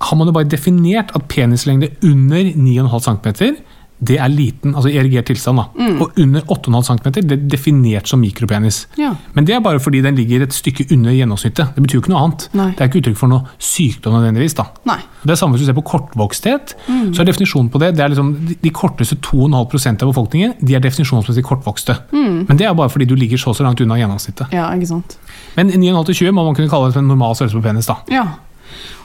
[0.00, 3.56] har man jo bare definert at penislengde under 9,5 cm
[4.00, 5.58] det er liten, altså i erigert tilstand.
[5.58, 5.64] da.
[5.74, 6.00] Mm.
[6.02, 8.86] Og under 8,5 cm det er definert som mikropenis.
[8.96, 9.14] Ja.
[9.34, 11.74] Men det er bare fordi den ligger et stykke under gjennomsnittet.
[11.74, 12.48] Det betyr jo ikke noe annet.
[12.54, 12.68] Nei.
[12.78, 14.54] Det er ikke uttrykk for noe sykdom nødvendigvis.
[14.54, 14.68] da.
[14.86, 14.98] Nei.
[15.24, 16.74] Det er samme hvis du ser på kortvoksthet.
[16.86, 18.32] så er definisjonen på det, det er liksom
[18.62, 21.96] de- korteste 2,5% av befolkningen de er definisjonsmessig kortvokste.
[22.12, 24.52] Men det er bare fordi du ligger så så langt unna gjennomsnittet.
[24.52, 25.16] Ja, ikke sant?
[25.56, 27.86] Men 9,5-20 må man kunne kalle det en normal størrelse på penis.
[27.86, 27.96] da.
[28.12, 28.26] Ja.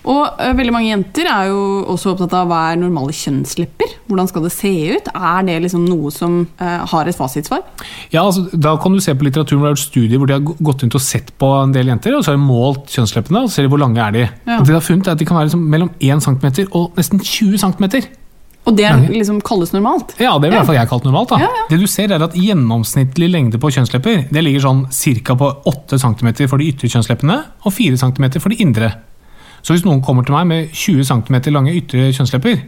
[0.04, 1.60] Og eh, veldig mange jenter er jo
[1.94, 3.94] også opptatt av hva er normale kjønnslepper.
[4.10, 5.12] Hvordan skal det se ut?
[5.16, 7.62] Er det liksom noe som eh, har et fasitsvar?
[8.12, 10.36] Ja, altså, Da kan du se på litteraturen hvor det er gjort studier hvor de
[10.36, 13.46] har gått rundt og sett på en del jenter, og så har de målt kjønnsleppene
[13.46, 14.26] og ser hvor lange er de.
[14.28, 14.58] Ja.
[14.60, 17.00] Og det de har funnet er at de kan være liksom mellom 1 cm og
[17.00, 17.88] nesten 20 cm.
[18.64, 20.14] Og det liksom kalles normalt?
[20.24, 21.34] Ja, det vil i hvert fall jeg kalt normalt.
[21.34, 21.40] da.
[21.44, 21.64] Ja, ja.
[21.70, 24.86] Det du ser er at Gjennomsnittlig lengde på kjønnslepper det ligger sånn
[25.28, 25.36] ca.
[25.40, 28.94] på 8 cm for de ytre kjønnsleppene og 4 cm for de indre.
[29.64, 32.64] Så hvis noen kommer til meg med 20 cm lange ytre kjønnslepper,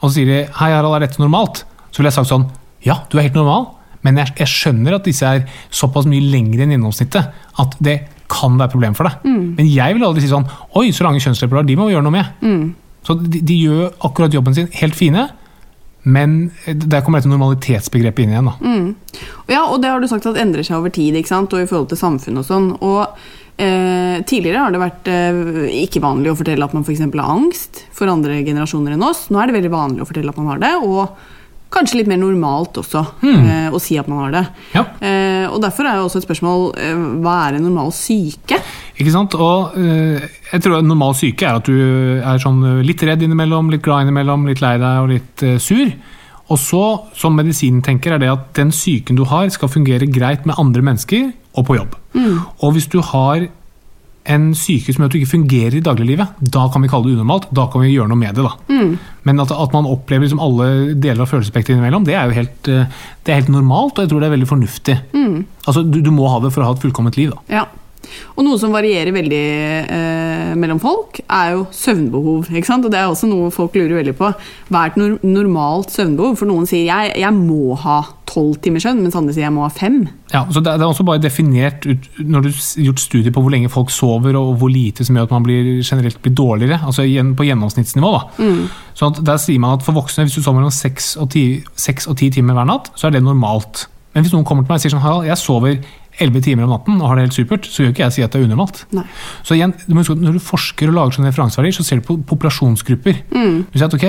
[0.00, 2.50] og sier de 'hei, Harald, er dette normalt?' så vil jeg sagt sånn
[2.82, 3.68] 'ja, du er helt normal',
[4.02, 8.56] men jeg, jeg skjønner at disse er såpass mye lengre enn gjennomsnittet at det kan
[8.56, 9.24] være et problem for deg.
[9.58, 11.94] Men jeg vil aldri si sånn 'oi, så lange kjønnslepper du har, de må vi
[11.94, 12.72] gjøre noe med'.
[13.04, 15.28] Så de, de gjør akkurat jobben sin helt fine,
[16.02, 18.46] men der kommer dette normalitetsbegrepet inn igjen.
[18.48, 18.54] da.
[19.48, 21.52] Ja, og det har du sagt at endrer seg over tid, ikke sant?
[21.52, 22.70] og i forhold til samfunnet og sånn.
[22.80, 23.06] Og
[23.60, 25.42] eh, tidligere har det vært eh,
[25.84, 27.02] ikke vanlig å fortelle at man f.eks.
[27.04, 29.28] har angst for andre generasjoner enn oss.
[29.30, 31.36] Nå er det veldig vanlig å fortelle at man har det, og
[31.70, 34.44] kanskje litt mer normalt også eh, å si at man har det.
[34.74, 34.84] Ja.
[35.06, 38.58] Eh, og derfor er jo også et spørsmål eh, hva er en normal syke?
[38.96, 39.36] Ikke sant?
[39.38, 41.76] Og eh, jeg tror en normal syke er at du
[42.18, 45.94] er sånn litt redd innimellom, litt glad innimellom, litt lei deg og litt sur.
[46.50, 50.48] Og så, som medisinen tenker, er det at den syken du har, skal fungere greit
[50.48, 51.96] med andre mennesker og på jobb.
[52.62, 53.48] Og hvis du har
[54.30, 57.16] en syke som gjør at du ikke fungerer i dagliglivet, da kan vi kalle det
[57.16, 57.48] unormalt.
[57.56, 58.44] Da kan vi gjøre noe med det.
[58.44, 58.52] da.
[59.26, 62.68] Men at, at man opplever liksom alle deler av følelsesspekteret innimellom, det er jo helt,
[62.70, 62.84] eh,
[63.24, 64.96] det er helt normalt, og jeg tror det er veldig fornuftig.
[65.66, 67.32] Altså, du, du må ha det for å ha et fullkomment liv.
[67.32, 67.60] da.
[67.62, 67.64] Ja.
[68.36, 69.44] Og noe som varierer veldig
[69.84, 72.48] eh, mellom folk, er jo søvnbehov.
[72.50, 72.86] ikke sant?
[72.86, 74.30] Og det er også noe folk lurer veldig på.
[74.70, 76.38] Hva er et normalt søvnbehov?
[76.40, 79.64] For noen sier jeg, jeg må ha tolv timers søvn, mens andre sier jeg må
[79.64, 80.00] ha fem.
[80.30, 83.52] Ja, så det, er også bare definert ut, når du har gjort studier på hvor
[83.52, 87.06] lenge folk sover, og hvor lite som gjør at man blir, generelt blir dårligere, altså
[87.36, 88.12] på gjennomsnittsnivå.
[88.16, 88.50] da.
[88.94, 92.30] Så at der sier man at for voksne, hvis du sover mellom seks og ti
[92.30, 93.88] timer hver natt, så er det normalt.
[94.14, 95.76] Men hvis noen kommer til meg og sier sånn, Harald, jeg sover
[96.18, 98.34] 11 timer om natten og har det helt supert, så gjør ikke jeg si at
[98.34, 98.82] det er unormalt.
[98.96, 99.06] Nei.
[99.46, 102.00] Så igjen, du må huske at Når du forsker og lager sånne referanseverdier, så ser
[102.00, 103.22] du på populasjonsgrupper.
[103.70, 104.06] Du sier at ok,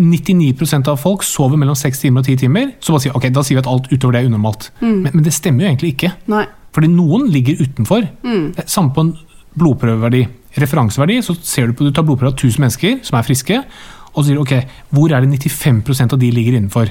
[0.00, 2.72] 99% av folk sover mellom 6 timer og 10 timer.
[2.80, 4.70] Så bare sier, ok, da sier vi at alt utover det er unormalt.
[4.80, 6.14] Men, men det stemmer jo egentlig ikke.
[6.32, 6.46] Nei.
[6.76, 8.06] Fordi noen ligger utenfor.
[8.24, 8.44] Mm.
[8.70, 9.14] Samme på en
[9.58, 10.26] blodprøveverdi.
[10.60, 13.58] Referanseverdi, så ser du på, du tar blodprøve av 1000 mennesker som er friske,
[14.10, 14.54] og så sier du ok,
[14.90, 16.90] hvor er det 95% av de ligger innenfor?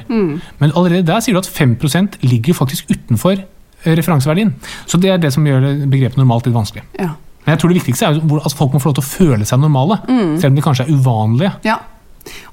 [0.62, 3.48] Men allerede der sier du at 5% ligger faktisk utenfor eh,
[3.84, 4.54] referanseverdien.
[4.86, 6.84] Så det er det som gjør begrepet normalt litt vanskelig.
[7.00, 7.14] Ja.
[7.46, 9.62] Men jeg tror det viktigste er at folk må få lov til å føle seg
[9.62, 11.54] normale, selv om de kanskje er uvanlige.
[11.66, 11.80] Ja.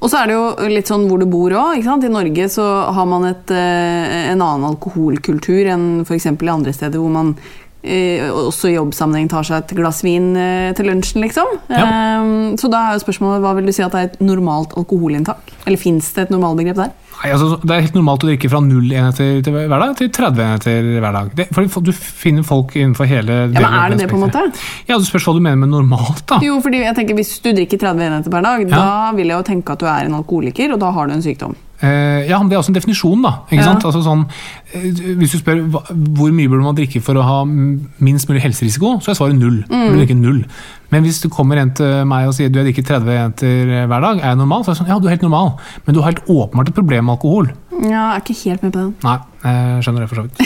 [0.00, 1.82] Og så er det jo litt sånn hvor du bor òg.
[1.82, 2.64] I Norge så
[2.96, 6.28] har man et, eh, en annen alkoholkultur enn f.eks.
[6.30, 7.34] i andre steder hvor man
[7.82, 11.58] eh, også i jobbsammenheng tar seg et glass vin eh, til lunsjen, liksom.
[11.68, 11.82] Ja.
[11.82, 14.76] Eh, så da er jo spørsmålet hva vil du si at det er et normalt
[14.78, 15.52] alkoholinntak?
[15.66, 16.94] Eller fins det et normalbegrep der?
[17.26, 20.10] Nei, altså, det er helt normalt å drikke fra null enheter til hver dag til
[20.14, 21.32] 30 enheter hver dag.
[21.34, 24.44] Det, fordi du finner folk innenfor hele Ja, men Er det det, på en måte?
[24.86, 26.22] Ja, Du spørs hva du mener med normalt.
[26.30, 26.38] da.
[26.44, 28.76] Jo, fordi jeg tenker Hvis du drikker 30 enheter per dag, Ja.
[28.76, 31.22] da vil jeg jo tenke at du er en alkoholiker, og da har du en
[31.22, 31.56] sykdom.
[31.82, 33.22] Eh, ja, Det er også en definisjon.
[33.22, 33.42] da.
[33.50, 33.62] ikke Ja.
[33.64, 33.84] sant?
[33.84, 34.26] Altså sånn,
[34.74, 35.82] eh, hvis du spør hva,
[36.16, 39.62] hvor mye burde man drikke for å ha minst mulig helserisiko, så er svaret null.
[39.68, 40.20] Mm.
[40.20, 40.44] null.
[40.90, 44.00] Men hvis du kommer en til meg og sier du jeg drikker 30 jenter hver
[44.00, 44.62] dag, er jeg normal?
[44.64, 46.74] Så er det sånn, ja, du er helt normal, men du har helt åpenbart et
[46.74, 47.50] problem med alkohol.
[47.82, 48.94] Ja, Jeg er ikke helt med på den.
[49.04, 50.40] Nei, jeg skjønner det for så vidt.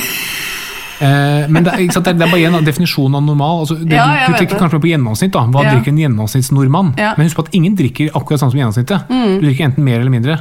[1.01, 3.61] Eh, men det sant, det er bare en definisjon av normal.
[3.63, 5.33] Altså, det, Ja, du, tenker kanskje mer på gjennomsnitt.
[5.33, 5.47] da.
[5.47, 5.71] Hva Ja.
[5.75, 6.95] drikker en gjennomsnittsnordmann?
[6.99, 7.15] Ja.
[7.17, 9.09] Men husk på at ingen drikker akkurat sånn som gjennomsnittet.
[9.09, 10.41] Du drikker enten mer eller mindre.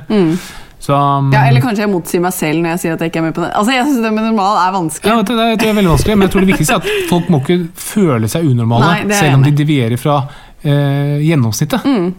[0.80, 3.20] Så, um, Ja, Eller kanskje jeg motsier meg selv når jeg sier at jeg ikke
[3.20, 3.50] er med på det.
[3.60, 5.12] Altså, Jeg synes det med normal er vanskelig.
[5.12, 7.30] ja, det, det, det er veldig vanskelig, men jeg tror det viktigste er at folk
[7.34, 10.16] må ikke føle seg unormale, Nei, selv om de devierer fra
[10.64, 11.84] eh, gjennomsnittet.
[11.86, 12.10] Mm.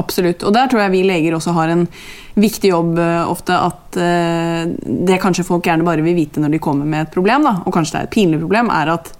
[0.00, 0.44] Absolutt.
[0.46, 1.84] Og der tror jeg vi leger også har en
[2.40, 3.56] viktig jobb eh, ofte.
[3.58, 4.64] At eh,
[5.10, 7.74] det kanskje folk gjerne bare vil vite når de kommer med et problem, da, og
[7.74, 9.12] kanskje det er et pinlig problem, er at,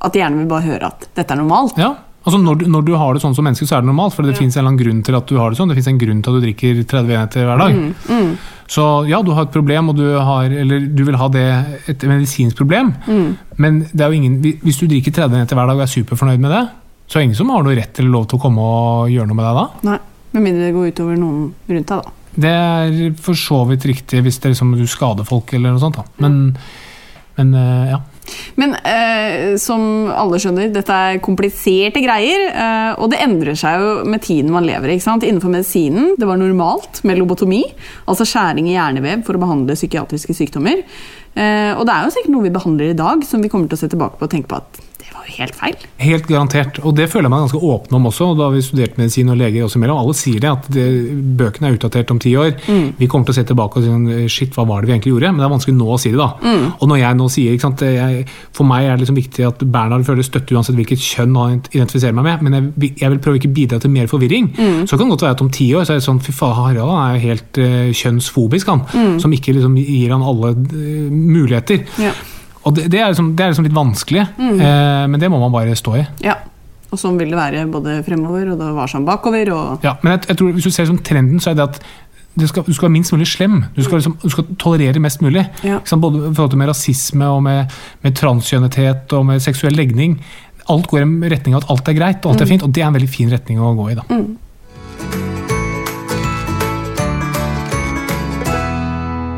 [0.00, 1.76] at de gjerne vil bare høre at dette er normalt.
[1.82, 1.92] Ja,
[2.24, 4.14] altså når du, når du har det sånn som menneske, så er det normalt.
[4.16, 5.68] For det finnes en eller annen grunn til at du har det sånn.
[5.70, 7.76] Det finnes en grunn til at du drikker 30 enheter hver dag.
[8.08, 8.30] Mm,
[8.74, 11.44] Så ja, du har et problem, og du, har, eller du vil ha det
[11.92, 12.94] et medisinsk problem.
[13.06, 13.26] Mm.
[13.60, 16.40] Men det er jo ingen, hvis du drikker 30 enheter hver dag og er superfornøyd
[16.40, 16.62] med det,
[17.04, 19.28] så er det ingen som har noe rett eller lov til å komme og gjøre
[19.28, 19.64] noe med deg da.
[19.90, 19.98] Nei,
[20.34, 22.14] Med mindre det går utover noen rundt deg, da.
[22.34, 25.82] Det er for så vidt riktig hvis det er liksom du skader folk eller noe
[25.84, 26.00] sånt.
[26.00, 26.08] da.
[26.24, 26.56] Men,
[27.36, 28.00] men eh, ja.
[28.60, 32.46] Men eh, som alle skjønner, dette er kompliserte greier.
[32.50, 34.94] Eh, og det endrer seg jo med tiden man lever.
[34.94, 35.26] ikke sant?
[35.26, 37.62] Innenfor medisinen det var normalt med lobotomi,
[38.10, 40.84] altså skjæring i hjernevev for å behandle psykiatriske sykdommer.
[41.34, 43.78] Eh, og det er jo sikkert noe vi behandler i dag som vi kommer til
[43.78, 44.93] å se tilbake på og tenke på at
[45.28, 45.76] helt feil.
[46.02, 46.78] Helt garantert.
[46.84, 48.30] Og det føler jeg meg ganske åpen om også.
[48.30, 50.00] og Da har vi studert medisin og leger også imellom.
[50.02, 50.86] Alle sier det, at det,
[51.38, 52.52] bøkene er utdatert om ti år.
[52.98, 55.14] Vi kommer til å se tilbake og si sånn, shit, hva var det vi egentlig
[55.14, 55.32] gjorde?
[55.32, 56.54] Men det er vanskelig nå å si det, da.
[56.78, 59.64] Og når jeg nå sier ikke sant, jeg, For meg er det liksom viktig at
[59.64, 62.44] Bernhard føler støtte uansett hvilket kjønn han identifiserer meg med.
[62.46, 64.52] Men jeg, jeg vil prøve ikke bidra til mer forvirring.
[64.88, 66.54] Så kan det godt være at om ti år så er det sånn fy faen,
[66.54, 69.18] Harald er jo helt uh, kjønnsfobisk, han.
[69.22, 71.84] Som ikke liksom gir han alle uh, muligheter.
[72.02, 72.14] Ja.
[72.64, 74.60] Og det, det, er liksom, det er liksom litt vanskelig, Mm.
[74.60, 76.06] eh, men det må man bare stå i.
[76.24, 76.38] Ja.
[76.94, 79.50] Og sånn vil det være både fremover og det var sånn bakover.
[79.52, 79.82] og...
[79.82, 81.80] Ja, men jeg, jeg tror Hvis du ser sånn trenden, så er det at
[82.38, 83.60] det skal, du skal være minst mulig slem.
[83.76, 85.44] Du skal, liksom, du skal tolerere mest mulig.
[85.62, 85.80] Ja.
[86.02, 90.16] Både i forhold til med rasisme og med, med transkjønnethet og med seksuell legning.
[90.70, 92.82] Alt går i retning av at alt er greit og alt er fint, og det
[92.82, 93.98] er en veldig fin retning å gå i.
[94.00, 95.33] da.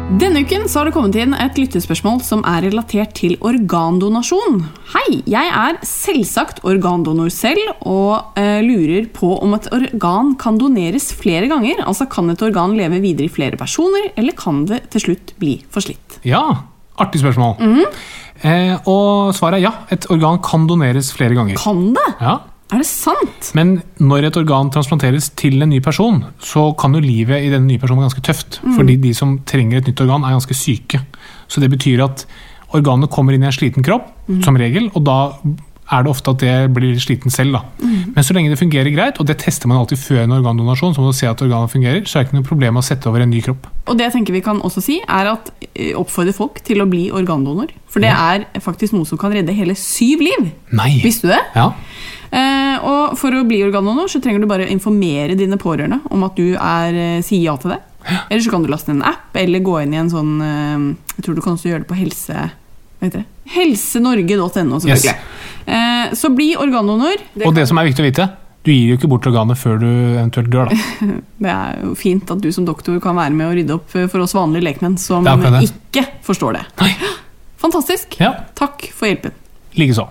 [0.06, 4.60] Denne uken så har det kommet inn et lyttespørsmål som er relatert til organdonasjon.
[4.92, 11.10] Hei, jeg er selvsagt organdonor selv, og eh, lurer på om et organ kan doneres
[11.18, 11.82] flere ganger.
[11.90, 15.56] Altså kan et organ leve videre i flere personer, eller kan det til slutt bli
[15.74, 16.20] forslitt?
[16.24, 16.44] Ja,
[17.02, 17.58] artig spørsmål.
[18.46, 19.74] eh, og svaret er ja.
[19.90, 21.58] Et organ kan doneres flere ganger.
[21.58, 22.06] Kan det?
[22.22, 22.38] Ja.
[22.74, 23.52] Er det sant?
[23.54, 27.68] Men når et organ transplanteres til en ny person, så kan jo livet i denne
[27.68, 28.58] nye personen være ganske tøft.
[28.74, 31.04] Fordi de som trenger et nytt organ, er ganske syke.
[31.46, 32.26] Så det betyr at
[32.74, 34.10] organet kommer inn i en sliten kropp,
[34.42, 35.18] som regel, og da
[35.86, 37.54] er det ofte at det blir sliten selv.
[37.54, 37.88] Da.
[38.16, 41.04] Men så lenge det fungerer greit, og det tester man alltid før en organdonasjon, så
[41.04, 43.22] må du se at organet fungerer, så er det ikke noe problem å sette over
[43.22, 43.68] en ny kropp.
[43.86, 46.88] Og det jeg tenker vi kan også si, er at eh, oppfordre folk til å
[46.90, 47.70] bli organdonor.
[47.86, 50.50] For det er faktisk noe som kan redde hele syv liv.
[50.74, 50.96] Nei!
[51.06, 51.44] Visste du det?
[51.54, 51.70] Ja.
[52.30, 56.38] Eh, og for å bli organdonor så trenger du bare informere dine pårørende om at
[56.38, 57.80] du er, eh, sier ja til det.
[58.30, 60.94] Eller så kan du laste ned en app, eller gå inn i en sånn eh,
[61.16, 62.48] Jeg tror du kan også gjøre det på helse...
[62.96, 63.28] Hva heter det?
[63.52, 64.78] Helsenorge.no.
[65.66, 67.20] Eh, så bli organdonor.
[67.34, 68.28] Det, Og det som er viktig å vite,
[68.66, 70.72] du gir jo ikke bort organet før du eventuelt dør.
[70.72, 71.10] Da.
[71.44, 74.24] det er jo fint at du som doktor kan være med å rydde opp for
[74.24, 76.66] oss vanlige lekmenn som ikke forstår det.
[76.82, 76.92] Nei.
[77.62, 78.18] Fantastisk.
[78.22, 79.34] Ja, Takk for hjelpen.
[79.76, 80.10] Likeså.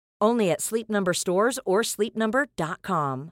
[0.21, 3.31] Only at Sleep Number stores or sleepnumber.com.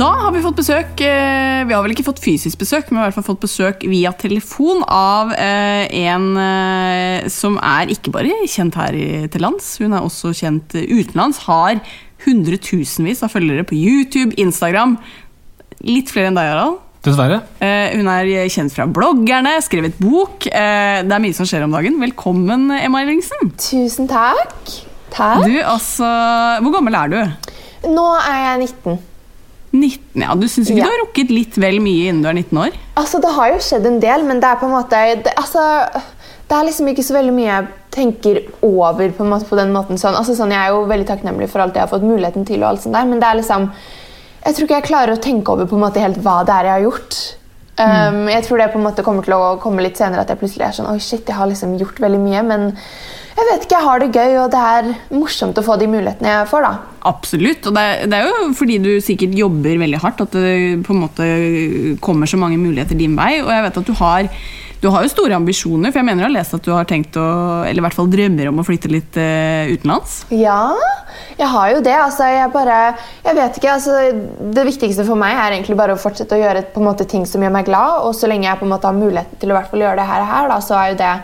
[0.00, 3.00] Da har vi fått besøk eh, Vi har vel ikke fått fysisk besøk, men vi
[3.02, 8.14] har i hvert fall fått besøk via telefon av eh, en eh, som er ikke
[8.14, 8.96] bare kjent her
[9.28, 11.42] til lands, hun er også kjent utenlands.
[11.44, 11.82] Har
[12.24, 14.96] hundretusenvis av følgere på YouTube, Instagram.
[15.84, 16.80] Litt flere enn deg, Harald.
[17.00, 17.38] Dessverre.
[17.64, 20.44] Eh, hun er kjent fra bloggerne, skrevet bok.
[20.50, 21.96] Eh, det er mye som skjer om dagen.
[22.02, 23.54] Velkommen, Emma Ellingsen.
[23.56, 24.58] Tusen takk.
[25.10, 25.46] Takk.
[25.46, 26.06] Du, altså,
[26.62, 27.88] Hvor gammel er du?
[27.90, 28.98] Nå er jeg 19.
[29.72, 30.84] 19, ja, Du syns ikke Ja.
[30.84, 32.76] du har rukket litt vel mye innen du er 19 år?
[32.96, 35.88] Altså, Det har jo skjedd en del, men det er på en måte det, altså,
[36.48, 39.72] det er liksom ikke så veldig mye jeg tenker over på en måte på den
[39.72, 39.96] måten.
[39.98, 40.14] Sånn.
[40.14, 42.70] Altså, sånn, jeg er jo veldig takknemlig for alt jeg har fått muligheten til, og
[42.74, 43.70] alt sånt der, men det er liksom
[44.44, 46.70] jeg tror ikke jeg klarer å tenke over på en måte helt hva det er
[46.70, 47.20] jeg har gjort.
[47.80, 50.40] Um, jeg tror det på en måte kommer til å komme litt senere, at jeg
[50.40, 52.66] plutselig er sånn Oi, shit, jeg har liksom gjort veldig mye, men
[53.40, 56.32] jeg vet ikke, jeg har det gøy, og det er morsomt å få de mulighetene
[56.34, 56.72] jeg får, da.
[57.08, 57.68] Absolutt.
[57.70, 60.50] Og det er, det er jo fordi du sikkert jobber veldig hardt at det
[60.84, 61.28] på en måte
[62.04, 63.38] kommer så mange muligheter din vei.
[63.40, 64.28] Og jeg vet at du har,
[64.80, 67.16] du har jo store ambisjoner, for jeg mener jeg har lest at du har tenkt
[67.20, 67.26] å
[67.68, 70.22] Eller i hvert fall drømmer om å flytte litt uh, utenlands.
[70.32, 70.72] Ja,
[71.36, 71.96] jeg har jo det.
[72.00, 72.78] Altså, jeg bare
[73.26, 73.74] Jeg vet ikke.
[73.74, 73.98] Altså,
[74.56, 77.28] det viktigste for meg er egentlig bare å fortsette å gjøre på en måte, ting
[77.28, 78.06] som gjør meg glad.
[78.08, 80.10] Og så lenge jeg på en måte har muligheten til å hvert fall gjøre det
[80.10, 81.14] her, her da, så er jo det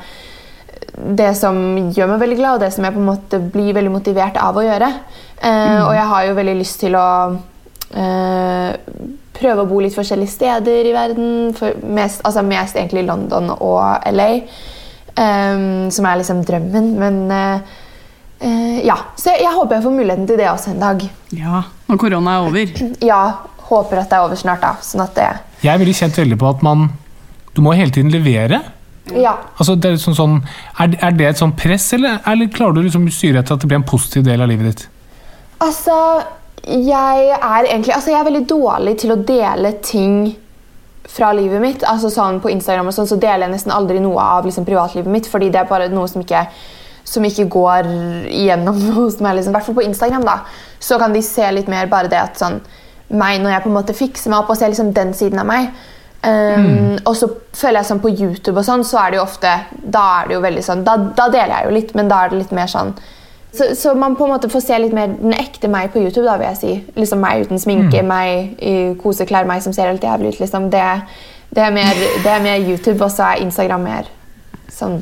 [0.97, 1.57] det som
[1.92, 4.57] gjør meg veldig glad, og det som jeg på en måte blir veldig motivert av
[4.57, 4.88] å gjøre.
[5.45, 7.09] Eh, Og jeg har jo veldig lyst til å
[7.92, 8.71] eh,
[9.37, 11.33] prøve å bo litt forskjellige steder i verden.
[11.57, 14.31] For mest, altså mest egentlig London og LA,
[15.16, 16.92] um, som er liksom drømmen.
[17.01, 17.75] Men uh,
[18.44, 21.05] uh, ja, så jeg, jeg håper jeg får muligheten til det også en dag.
[21.37, 22.79] Ja, Når korona er over.
[23.05, 23.22] Ja,
[23.68, 24.77] håper at det er over snart, da.
[24.85, 25.29] Sånn at det
[25.64, 26.88] Jeg er veldig kjent veldig på at man
[27.57, 28.61] Du må hele tiden levere.
[29.14, 29.37] Ja.
[29.57, 30.40] Altså, det er, sånn, sånn,
[30.83, 33.62] er, er det et sånn press, eller, eller klarer du liksom å styre etter at
[33.62, 34.83] det blir en positiv del av livet ditt?
[35.62, 35.94] Altså,
[36.64, 40.16] jeg er egentlig Altså, jeg er veldig dårlig til å dele ting
[41.07, 41.85] fra livet mitt.
[41.87, 45.11] Altså sånn På Instagram og sånn, så deler jeg nesten aldri noe av liksom, privatlivet
[45.12, 46.47] mitt, fordi det er bare noe som ikke
[47.07, 47.87] som ikke går
[48.35, 49.37] igjennom hos meg.
[49.38, 49.53] Liksom.
[49.53, 50.25] I hvert fall på Instagram.
[50.27, 50.40] da
[50.83, 52.61] Så kan de se litt mer bare det at sånn
[53.07, 55.47] meg når jeg på en måte fikser meg opp og ser liksom den siden av
[55.47, 55.69] meg.
[56.27, 59.51] Um, Og så føler jeg sånn på YouTube og sånn, så er det jo ofte
[59.77, 62.33] Da er det jo veldig sånn Da, da deler jeg jo litt, men da er
[62.33, 62.95] det litt mer sånn
[63.57, 66.27] så, så man på en måte får se litt mer den ekte meg på YouTube.
[66.27, 66.75] da vil jeg si.
[66.97, 70.40] Liksom Meg uten sminke, meg i koseklær, meg som ser helt jævlig ut.
[70.45, 70.85] liksom Det,
[71.51, 74.12] det, er, mer, det er mer YouTube, og så er Instagram mer
[74.73, 75.01] sånn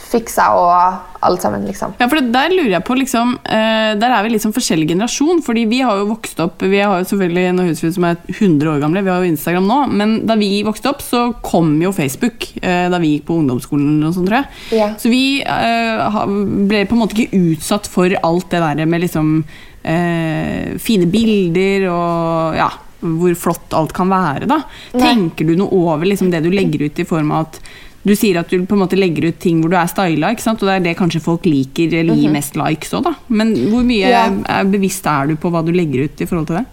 [0.00, 1.94] fiksa og alt sammen, liksom.
[2.00, 5.42] Ja, for Der lurer jeg på, liksom, eh, der er vi liksom forskjellig generasjon.
[5.42, 8.68] fordi vi har jo vokst opp Vi har jo selvfølgelig en høres som er 100
[8.74, 9.78] år gamle, vi har jo Instagram nå.
[9.92, 12.56] Men da vi vokste opp, så kom jo Facebook.
[12.62, 14.02] eh, da vi gikk på ungdomsskolen.
[14.04, 14.78] og sånt, tror jeg.
[14.78, 14.94] Ja.
[14.96, 16.26] Så vi eh,
[16.68, 19.44] ble på en måte ikke utsatt for alt det der med liksom
[19.84, 22.70] fine bilder og ja,
[23.04, 24.48] hvor flott alt kan være.
[24.48, 24.62] da.
[24.94, 25.00] Nei.
[25.02, 27.60] Tenker du noe over liksom, det du legger ut i form av at
[28.04, 30.44] du sier at du på en måte legger ut ting hvor du er styla, ikke
[30.44, 30.62] sant?
[30.62, 33.14] og det er det kanskje folk liker eller gir mest likes òg, da.
[33.28, 34.26] Men hvor mye Ja.
[34.28, 36.66] er bevisst er du på hva du legger ut i forhold til det?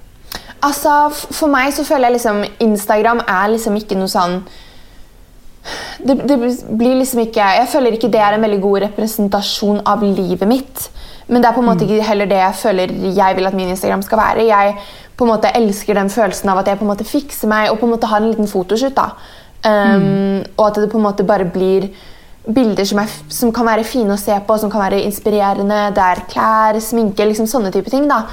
[0.62, 4.44] Altså, For meg så føler jeg liksom Instagram er liksom ikke noe sånn
[6.04, 6.38] det, det
[6.78, 10.88] blir liksom ikke Jeg føler ikke det er en veldig god representasjon av livet mitt.
[11.28, 13.70] Men det er på en måte ikke heller det jeg føler jeg vil at min
[13.70, 14.48] Instagram skal være.
[14.50, 14.74] Jeg
[15.18, 17.78] på en måte elsker den følelsen av at jeg på en måte fikser meg og
[17.80, 18.96] på en måte har en liten fotoshoot.
[18.98, 19.12] da.
[19.62, 21.92] Um, Og at det på en måte bare blir
[22.42, 25.92] bilder som, er, som kan være fine å se på, som kan være inspirerende.
[25.94, 28.08] Det er klær, sminke, liksom sånne type ting.
[28.10, 28.24] da.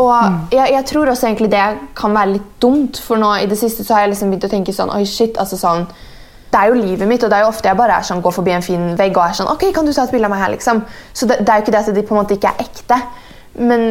[0.00, 1.66] Og jeg, jeg tror også egentlig det
[1.98, 4.50] kan være litt dumt, for nå i det siste så har jeg liksom begynt å
[4.52, 5.84] tenke sånn Oi, shit, altså sånn
[6.52, 8.34] det er jo livet mitt, og det er jo ofte jeg bare er sånn, går
[8.36, 10.42] forbi en fin vegg og er sånn Ok, kan du ta et bilde av meg
[10.42, 10.82] her, liksom?
[11.16, 12.98] Så det, det er jo ikke det at de på en måte ikke er ekte.
[13.56, 13.84] Men,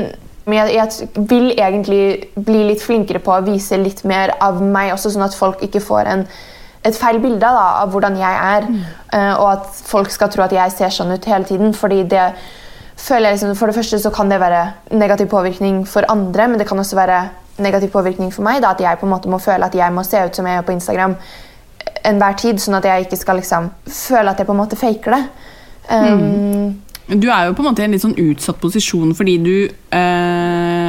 [0.46, 2.04] men jeg, jeg vil egentlig
[2.38, 5.82] bli litt flinkere på å vise litt mer av meg også, sånn at folk ikke
[5.82, 6.28] får en,
[6.84, 8.66] et feil bilde da, av hvordan jeg er.
[9.14, 11.74] eh, og at folk skal tro at jeg ser sånn ut hele tiden.
[11.74, 12.32] fordi det
[12.98, 16.60] føler jeg liksom, For det første så kan det være negativ påvirkning for andre, men
[16.60, 17.22] det kan også være
[17.60, 18.62] negativ påvirkning for meg.
[18.62, 20.56] da, At jeg på en måte må føle at jeg må se ut som jeg
[20.60, 21.16] gjør på Instagram
[22.06, 25.18] enhver tid, sånn at jeg ikke skal liksom føle at jeg på en måte faker
[25.18, 25.24] det.
[25.92, 29.56] Um, Du er jo på en måte i en litt sånn utsatt posisjon fordi du,
[29.92, 30.41] eh,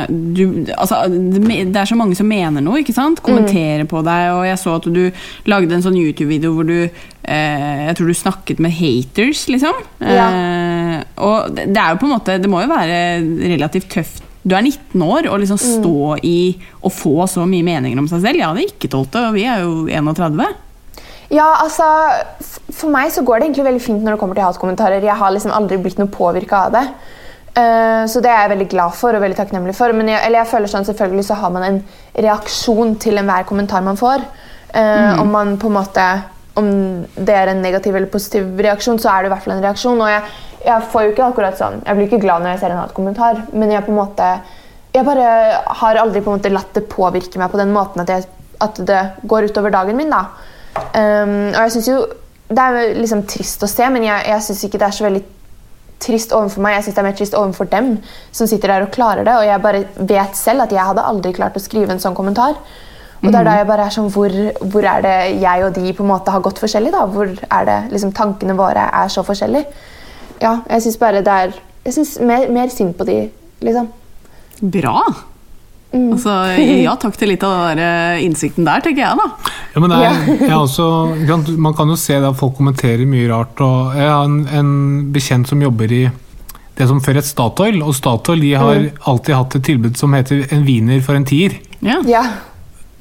[0.08, 0.42] du
[0.76, 3.22] altså, det er så mange som mener noe, ikke sant?
[3.24, 4.32] Kommenterer på deg.
[4.36, 5.02] Og jeg så at du
[5.50, 9.78] lagde en sånn YouTube-video hvor du eh, Jeg tror du snakket med haters, liksom.
[10.02, 12.98] Eh, og det, det er jo på en måte Det må jo være
[13.54, 14.28] relativt tøft.
[14.42, 16.38] Du er 19 år og liksom stå i
[16.82, 18.40] å få så mye meninger om seg selv.
[18.40, 20.42] Jeg hadde ikke tålt det, og vi er jo 31.
[21.32, 21.86] Ja, altså
[22.74, 25.04] For meg så går det egentlig veldig fint når det kommer til hatkommentarer.
[25.06, 26.84] Jeg har liksom aldri blitt noe påvirka av det.
[27.52, 29.92] Eh, så det er jeg veldig glad for og veldig takknemlig for.
[29.96, 31.80] Men jeg, eller jeg føler sånn, selvfølgelig så har man en
[32.16, 34.24] reaksjon til enhver kommentar man får.
[34.72, 35.18] Mm.
[35.20, 36.04] Om man på en måte
[36.54, 36.68] om
[37.16, 40.00] det er en negativ eller positiv reaksjon, så er det i hvert fall en reaksjon.
[40.04, 40.22] Og jeg,
[40.66, 43.44] jeg får jo ikke akkurat sånn Jeg blir ikke glad når jeg ser en hatkommentar,
[43.52, 44.28] men jeg på en måte
[44.94, 45.28] Jeg bare
[45.80, 48.28] har aldri på en måte latt det påvirke meg på den måten at, jeg,
[48.62, 50.12] at det går utover dagen min.
[50.12, 50.26] da.
[50.72, 51.96] Um, og jeg synes jo
[52.48, 55.24] Det er liksom trist å se, men jeg, jeg syns ikke det er så veldig
[56.02, 56.76] trist overfor meg.
[56.76, 57.92] Jeg synes det er mer trist overfor dem
[58.34, 59.34] som sitter der og klarer det.
[59.38, 62.58] Og jeg bare vet selv at jeg hadde aldri klart å skrive en sånn kommentar.
[63.22, 64.32] Og det er da jeg bare er sånn hvor,
[64.66, 66.90] hvor er det jeg og de på en måte har gått forskjellig?
[66.90, 67.04] da?
[67.06, 69.70] Hvor er det liksom tankene våre er så forskjellige?
[70.42, 73.16] Ja, jeg syns bare det er Jeg syns mer, mer synd på de,
[73.66, 73.88] liksom.
[74.62, 75.00] Bra!
[75.92, 76.34] Altså,
[76.82, 79.52] ja takk til litt av den eh, innsikten der, tenker jeg da.
[79.74, 80.86] Ja, men er, jeg også,
[81.60, 83.60] man kan jo se det at folk kommenterer mye rart.
[83.60, 84.72] og Jeg har en, en
[85.12, 86.04] bekjent som jobber i
[86.78, 87.82] det som før het Statoil.
[87.84, 91.60] Og Statoil de har alltid hatt et tilbud som heter en wiener for en tier.
[91.84, 92.00] Ja.
[92.08, 92.24] Ja.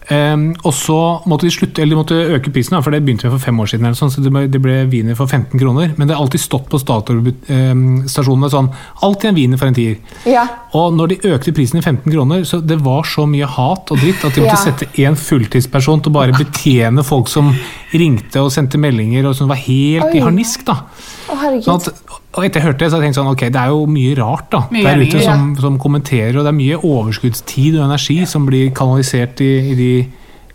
[0.10, 3.30] Ehm, og så måtte de slutte, eller de måtte øke prisen, for det begynte vi
[3.36, 3.94] for fem år siden.
[3.96, 5.94] Sånn, så det ble, det ble wiener for 15 kroner.
[5.98, 8.70] Men det har alltid stått på Statoil-stasjonene sånn
[9.06, 9.98] alltid en wiener for en tier.
[10.26, 10.48] ja.
[10.74, 13.98] Og når de økte prisen i 15 kroner, så det var så mye hat og
[14.00, 14.72] dritt at de måtte Ja.
[14.72, 17.54] sette en fulltidsperson til å bare betjene folk som
[17.92, 20.64] ringte og sendte meldinger og som var helt i harnisk.
[20.66, 20.86] da.
[21.28, 21.62] Å.
[21.62, 21.90] Sånn at,
[22.32, 24.50] og etter jeg hørte det, så tenkte jeg sånn, ok, det er jo mye rart
[24.54, 28.46] da, Mye der ute som, som kommenterer, og det er mye overskuddstid og energi som
[28.48, 29.90] blir kanalisert i, i, de,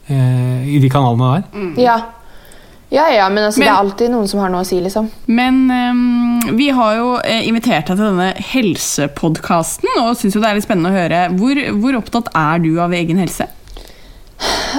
[0.09, 1.67] eh, i de kanalene der.
[1.85, 1.97] Ja.
[2.89, 5.09] Ja, ja, men altså, Men- det er alltid noen som har noe å si, liksom.
[5.27, 10.51] Men um, vi har jo eh, invitert deg til denne helsepodkasten, og syns jo det
[10.53, 11.25] er litt spennende å høre.
[11.41, 13.49] Hvor, hvor opptatt er du av egen helse?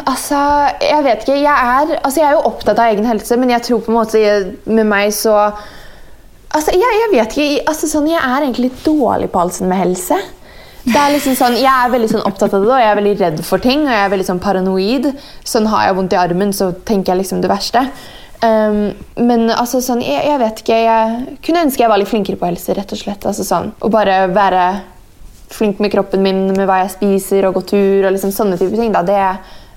[0.08, 0.40] Altså,
[0.86, 1.36] jeg vet ikke.
[1.42, 3.98] Jeg er, altså, jeg er jo opptatt av egen helse, men jeg tror på en
[4.00, 4.22] måte
[4.70, 5.36] med meg så
[6.56, 7.64] Altså, jeg, jeg vet ikke.
[7.68, 10.18] Altså, sånn, jeg er egentlig litt dårlig på sånn med helse.
[10.88, 13.16] Det er liksom sånn, Jeg er veldig sånn opptatt av det, og jeg er veldig
[13.20, 13.84] redd for ting.
[13.84, 15.10] Og jeg er veldig sånn paranoid.
[15.44, 17.84] Sånn Har jeg vondt i armen, så tenker jeg liksom det verste.
[18.38, 20.78] Um, men altså sånn, jeg, jeg vet ikke.
[20.86, 22.76] Jeg kunne ønske jeg var litt flinkere på helse.
[22.78, 23.28] rett og slett.
[23.28, 24.68] Altså sånn, Å bare være
[25.52, 28.80] flink med kroppen min, med hva jeg spiser, og gå tur og liksom sånne type
[28.80, 28.96] ting.
[28.96, 29.20] da, Det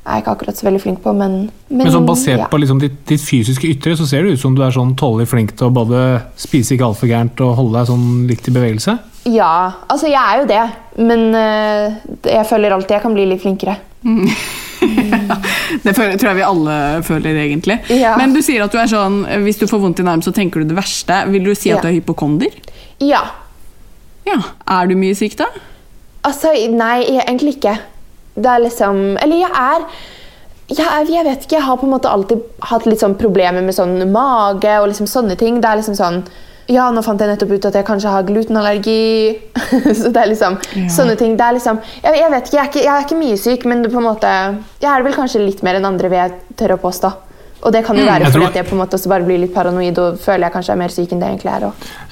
[0.01, 1.35] er jeg ikke akkurat så veldig flink på, men,
[1.69, 2.47] men, Men sånn basert ja.
[2.51, 5.29] på liksom ditt, ditt fysiske ytre, så ser det ut som du er sånn tålelig
[5.29, 6.01] flink til å både
[6.41, 8.97] spise ikke altfor gærent og holde deg sånn litt i bevegelse.
[9.29, 9.53] Ja,
[9.93, 10.63] altså jeg er jo det.
[11.05, 13.77] Men uh, jeg føler alltid jeg kan bli litt flinkere.
[14.81, 17.77] Det føler, tror jeg vi alle føler, egentlig.
[17.93, 18.15] Ja.
[18.17, 20.33] Men du sier at du er sånn hvis du får vondt i en arm, så
[20.35, 21.19] tenker du det verste.
[21.31, 21.83] Vil du si at Ja.
[21.85, 22.57] du er hypokonder?
[23.05, 23.21] Ja.
[24.25, 24.41] Ja.
[24.67, 25.51] Er du mye syk, da?
[26.25, 27.77] Altså, nei, egentlig ikke.
[28.41, 29.87] Det er liksom Eller jeg er
[30.71, 33.75] jeg, jeg vet ikke, jeg har på en måte alltid hatt litt sånn problemer med
[33.75, 35.59] sånn mage og liksom sånne ting.
[35.59, 36.23] Det er liksom sånn
[36.71, 39.41] Ja, nå fant jeg nettopp ut at jeg kanskje har glutenallergi.
[39.99, 40.61] så det er liksom
[40.95, 41.35] sånne ting.
[41.35, 43.83] Det er liksom Jeg, jeg vet ikke, jeg ikke, jeg er ikke mye syk, men
[43.83, 44.31] det på en måte
[44.79, 47.11] Jeg er vel kanskje litt mer enn andre, vil jeg tørre å påstå.
[47.63, 49.39] Og det kan jo være mm, fordi at jeg på en måte også bare blir
[49.43, 51.67] litt paranoid og føler jeg kanskje er mer syk enn det jeg egentlig er.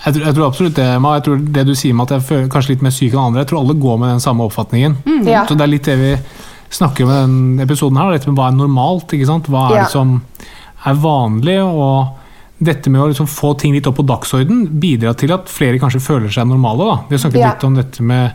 [0.05, 1.15] Jeg tror, jeg tror absolutt det, Ma.
[1.17, 3.41] Jeg tror det du sier med at jeg føler kanskje litt mer syk enn andre,
[3.45, 4.99] jeg tror alle går med den samme oppfatningen.
[5.25, 5.47] Ja.
[5.49, 6.13] Så det er litt det vi
[6.71, 9.49] snakker om i denne episoden her, dette med hva er normalt, ikke sant?
[9.49, 9.83] Hva er Ja.
[9.85, 10.21] det som
[10.85, 12.15] er vanlig, og
[12.61, 16.01] dette med å liksom få ting litt opp på dagsorden bidrar til at flere kanskje
[16.03, 16.85] føler seg normale.
[16.85, 16.97] Da.
[17.09, 17.51] Vi har snakket Ja.
[17.55, 18.33] litt om dette med,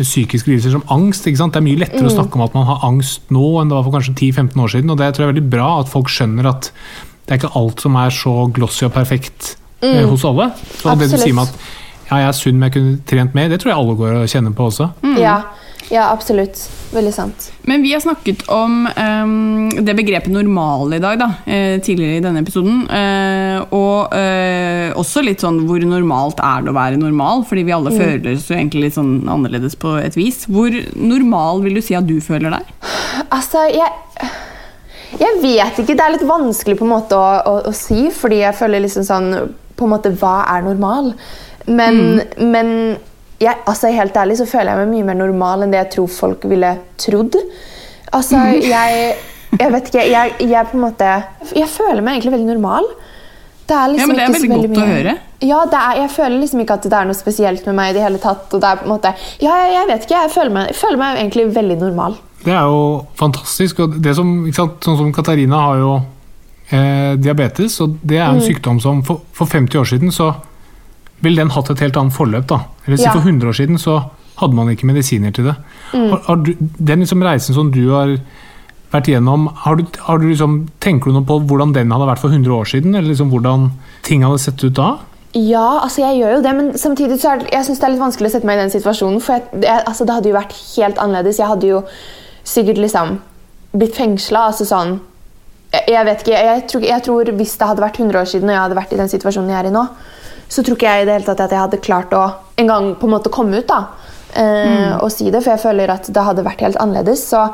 [0.00, 1.28] med psykiske lidelser som angst.
[1.28, 1.54] Ikke sant?
[1.54, 3.86] Det er mye lettere å snakke om at man har angst nå enn det var
[3.86, 6.50] for kanskje 10-15 år siden, og det tror jeg er veldig bra at folk skjønner
[6.50, 6.70] at
[7.26, 9.54] det er ikke alt som er så glossy og perfekt
[9.86, 10.50] eh, hos alle.
[10.80, 11.60] Så det du sier med at
[12.10, 14.30] ja, jeg er sunn, men jeg kunne trent mer, det tror jeg alle går og
[14.32, 14.88] kjenner på også.
[15.20, 15.36] Ja,
[15.90, 16.70] ja, absolutt.
[16.94, 17.48] Veldig sant.
[17.66, 22.22] Men vi har snakket om um, det begrepet normal i dag, da, eh, tidligere i
[22.22, 22.84] denne episoden.
[22.86, 27.42] Uh, og uh, også litt sånn hvor normalt er det å være normal?
[27.48, 30.44] Fordi vi alle føler oss jo egentlig litt sånn annerledes på et vis.
[30.46, 32.72] Hvor normal vil du si at du føler deg?
[33.26, 33.90] Altså, jeg
[35.18, 35.98] Jeg vet ikke.
[35.98, 39.02] Det er litt vanskelig på en måte å, å, å si, fordi jeg føler liksom
[39.02, 39.30] sånn
[39.74, 41.16] På en måte, hva er normal?
[41.66, 42.70] Men, men
[43.40, 46.10] jeg, altså, helt ærlig så føler jeg meg mye mer normal enn det jeg tror
[46.12, 47.38] folk ville trodd.
[48.12, 48.40] Altså,
[48.74, 49.12] jeg
[49.50, 50.02] Jeg vet ikke.
[50.06, 51.06] Jeg, jeg på en måte
[51.56, 52.84] Jeg føler meg egentlig veldig normal.
[53.66, 55.14] Det er liksom Ja, men det er veldig veldig godt å høre.
[55.40, 57.96] Ja, det er, jeg føler liksom ikke at det er noe spesielt med meg i
[57.96, 58.46] det hele tatt.
[58.52, 59.12] Og det er på en måte
[59.42, 60.22] Ja, jeg, jeg vet ikke.
[60.26, 62.16] Jeg føler meg, jeg føler meg egentlig veldig normal.
[62.44, 62.84] Det er jo
[63.20, 63.82] fantastisk.
[63.84, 65.90] og det som, ikke sant, Sånn som Katarina har jo
[66.70, 70.32] eh, diabetes, og det er en sykdom som for, for 50 år siden så
[71.24, 72.46] ville den hatt et helt annet forløp.
[72.48, 72.60] da.
[72.86, 73.12] Eller si Ja.
[73.12, 74.02] For 100 år siden så
[74.40, 75.56] hadde man ikke medisiner til det.
[75.92, 78.16] Har, har du, den liksom reisen som du har
[78.90, 82.22] vært igjennom, har du, har du liksom, tenker du noe på hvordan den hadde vært
[82.22, 82.94] for 100 år siden?
[82.94, 83.70] Eller liksom hvordan
[84.06, 84.96] ting hadde sett ut da?
[85.36, 87.92] Ja, altså jeg gjør jo det, men samtidig så er det, jeg synes det er
[87.94, 89.20] litt vanskelig å sette meg i den situasjonen.
[89.22, 91.38] For jeg, det, altså det hadde jo vært helt annerledes.
[91.38, 91.84] Jeg hadde jo
[92.42, 93.20] sikkert liksom
[93.70, 94.48] blitt fengsla.
[94.50, 94.96] Altså sånn
[95.70, 98.50] jeg, jeg vet ikke, jeg tror, jeg tror Hvis det hadde vært 100 år siden
[98.50, 99.84] og jeg hadde vært i den situasjonen jeg er i nå,
[100.50, 102.24] så tror ikke jeg i det hele tatt at jeg hadde klart å
[102.60, 103.84] en gang på en måte komme ut da,
[104.34, 105.44] eh, og si det.
[105.44, 107.22] For jeg føler at det hadde vært helt annerledes.
[107.30, 107.44] Så,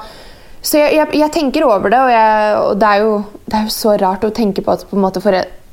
[0.64, 3.68] så jeg, jeg, jeg tenker over det, og, jeg, og det, er jo, det er
[3.68, 5.22] jo så rart å tenke på at, på måte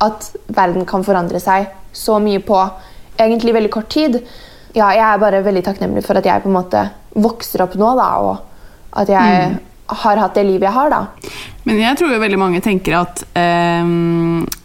[0.03, 2.59] at verden kan forandre seg så mye på
[3.15, 4.19] egentlig veldig kort tid.
[4.73, 7.93] Ja, jeg er bare veldig takknemlig for at jeg på en måte vokser opp nå,
[7.95, 9.53] da, og at jeg
[9.87, 10.89] har hatt det livet jeg har.
[10.89, 11.05] da.
[11.63, 13.83] Men jeg tror jo veldig mange tenker at, eh,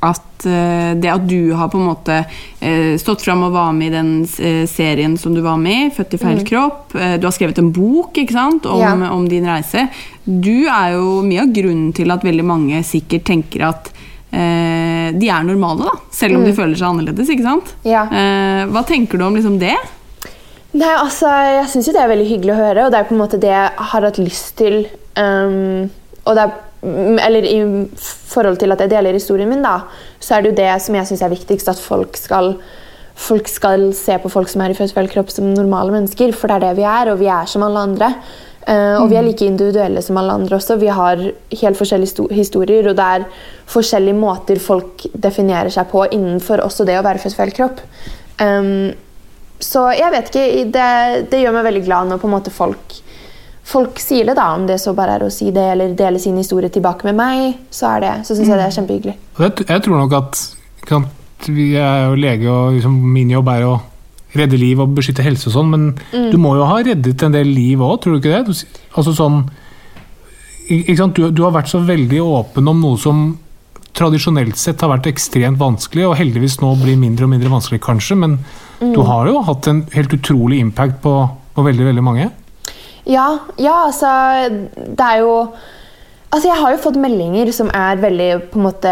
[0.03, 2.17] at eh, det at du har på en måte
[2.61, 5.91] eh, stått fram og var med i den eh, serien som du var med i,
[5.95, 9.11] 'Født i feil kropp', eh, du har skrevet en bok ikke sant, om, Ja.
[9.13, 9.89] om din reise.
[10.25, 13.93] Du er jo mye av grunnen til at veldig mange sikkert tenker at
[14.33, 17.29] eh, de er normale, da, selv om de føler seg annerledes.
[17.31, 17.75] ikke sant?
[17.85, 18.03] Ja.
[18.11, 19.77] Eh, hva tenker du om liksom det?
[20.75, 23.23] Nei, altså, Jeg syns det er veldig hyggelig å høre, og det er på en
[23.23, 24.87] måte det jeg har hatt lyst til.
[25.19, 25.89] Um,
[26.25, 27.61] og det er, mm, eller I
[28.29, 29.81] forhold til at jeg deler historien min, da,
[30.21, 31.71] så er det jo det som jeg syns er viktigst.
[31.73, 32.55] At folk skal,
[33.19, 36.35] folk skal se på folk som er i født kropp, som normale mennesker.
[36.37, 38.13] For det er det vi er, og vi er som alle andre.
[38.69, 40.77] Uh, og vi er like individuelle som alle andre også.
[40.77, 41.23] Vi har
[41.63, 43.27] helt forskjellige historier, og det er
[43.73, 47.81] forskjellige måter folk definerer seg på innenfor også det å være født feil kropp.
[48.43, 48.91] Um,
[49.59, 50.91] så jeg vet ikke, det,
[51.33, 52.99] det gjør meg veldig glad når på en måte folk,
[53.69, 54.37] folk sier det.
[54.39, 57.19] da, Om det så bare er å si det eller dele sin historie tilbake med
[57.19, 59.17] meg, så, er det, så syns jeg det er kjempehyggelig.
[59.39, 60.45] Jeg, tror nok at
[61.47, 63.77] Vi er jo lege, og liksom, min jobb er å
[64.39, 65.85] redde liv og beskytte helse og sånn, men
[66.33, 68.43] du må jo ha reddet en del liv òg, tror du ikke det?
[68.49, 69.45] Du, altså sånn
[70.69, 71.17] ikke sant?
[71.17, 73.31] Du, du har vært så veldig åpen om noe som
[73.97, 78.19] tradisjonelt sett har vært ekstremt vanskelig, og heldigvis nå blir mindre og mindre vanskelig, kanskje,
[78.21, 78.37] men
[78.83, 81.15] du har jo hatt en helt utrolig impact på,
[81.57, 82.29] på veldig, veldig mange.
[83.09, 84.09] Ja, ja, altså
[84.77, 85.35] Det er jo
[86.29, 88.91] Altså, Jeg har jo fått meldinger som er veldig på en måte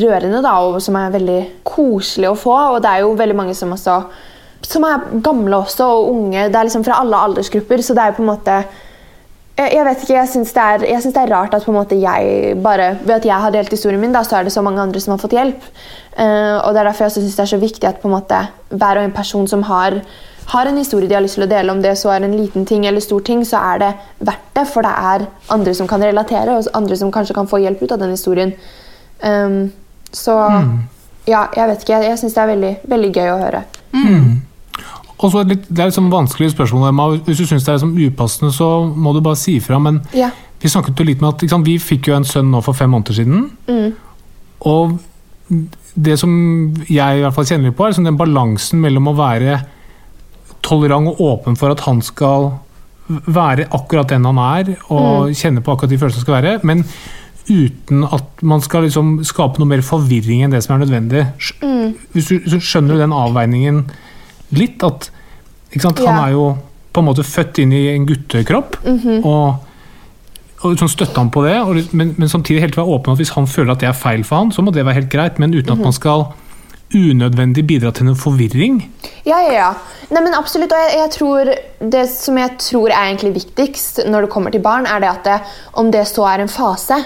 [0.00, 2.54] rørende, da, og som er veldig koselige å få.
[2.72, 3.98] Og det er jo veldig mange som også
[4.64, 6.46] som er gamle også, og unge.
[6.48, 7.82] Det er liksom fra alle aldersgrupper.
[7.82, 8.56] Så det er jo på en måte
[9.52, 10.66] jeg, jeg vet ikke, jeg syns det,
[11.12, 14.00] det er rart at på en måte jeg bare Ved at jeg har delt historien
[14.00, 15.66] min, da, så er det så mange andre som har fått hjelp.
[16.16, 18.38] Uh, og Det er derfor jeg syns det er så viktig at på en måte
[18.70, 20.00] hver og en person som har,
[20.46, 22.64] har en historie de har lyst til å dele, om det så er en liten
[22.66, 23.90] ting eller stor ting, så er det
[24.20, 24.66] verdt det.
[24.68, 27.92] For det er andre som kan relatere, og andre som kanskje kan få hjelp ut
[27.92, 28.52] av den historien.
[29.22, 29.72] Um,
[30.12, 30.34] så
[31.26, 31.92] ja, jeg vet ikke.
[31.94, 33.62] Jeg, jeg syns det er veldig, veldig gøy å høre.
[35.22, 37.06] Og så et litt, Det er et sånn vanskelig spørsmål, Emma.
[37.28, 39.78] Hvis du syns det er sånn upassende, så må du bare si ifra.
[39.78, 40.30] Men Ja.
[40.60, 42.90] vi snakket jo litt med at sant, vi fikk jo en sønn nå for fem
[42.90, 43.94] måneder siden.
[44.66, 44.98] Og
[45.94, 49.16] det som jeg i hvert fall kjenner litt på, er liksom den balansen mellom å
[49.16, 49.60] være
[50.62, 52.50] tolerant og åpen for at han skal
[53.08, 56.84] være akkurat den han er, og kjenne på akkurat de følelsene skal være, men
[57.50, 61.24] uten at man skal liksom skape noe mer forvirring enn det som er nødvendig.
[61.42, 61.66] Sk-
[62.14, 63.82] Hvis du, skjønner du den avveiningen
[64.54, 64.82] litt?
[64.86, 65.10] At
[65.72, 66.26] ikke sant, han Ja.
[66.28, 66.46] er jo
[66.92, 68.76] på en måte født inn i en guttekropp,
[69.24, 69.56] og,
[70.62, 73.34] og sånn støtte han på det, og, men, men samtidig helt være åpen at hvis
[73.34, 75.54] han føler at det er feil for han, så må det være helt greit, men
[75.56, 76.28] uten at man skal
[76.94, 78.80] unødvendig bidra til noe forvirring.
[79.26, 79.70] Ja, ja, ja.
[80.12, 80.72] Nei, men absolutt.
[80.74, 81.52] Og jeg, jeg tror,
[81.94, 85.24] det som jeg tror er egentlig viktigst når det kommer til barn, er det at
[85.28, 85.38] det,
[85.80, 86.98] om det så er en fase,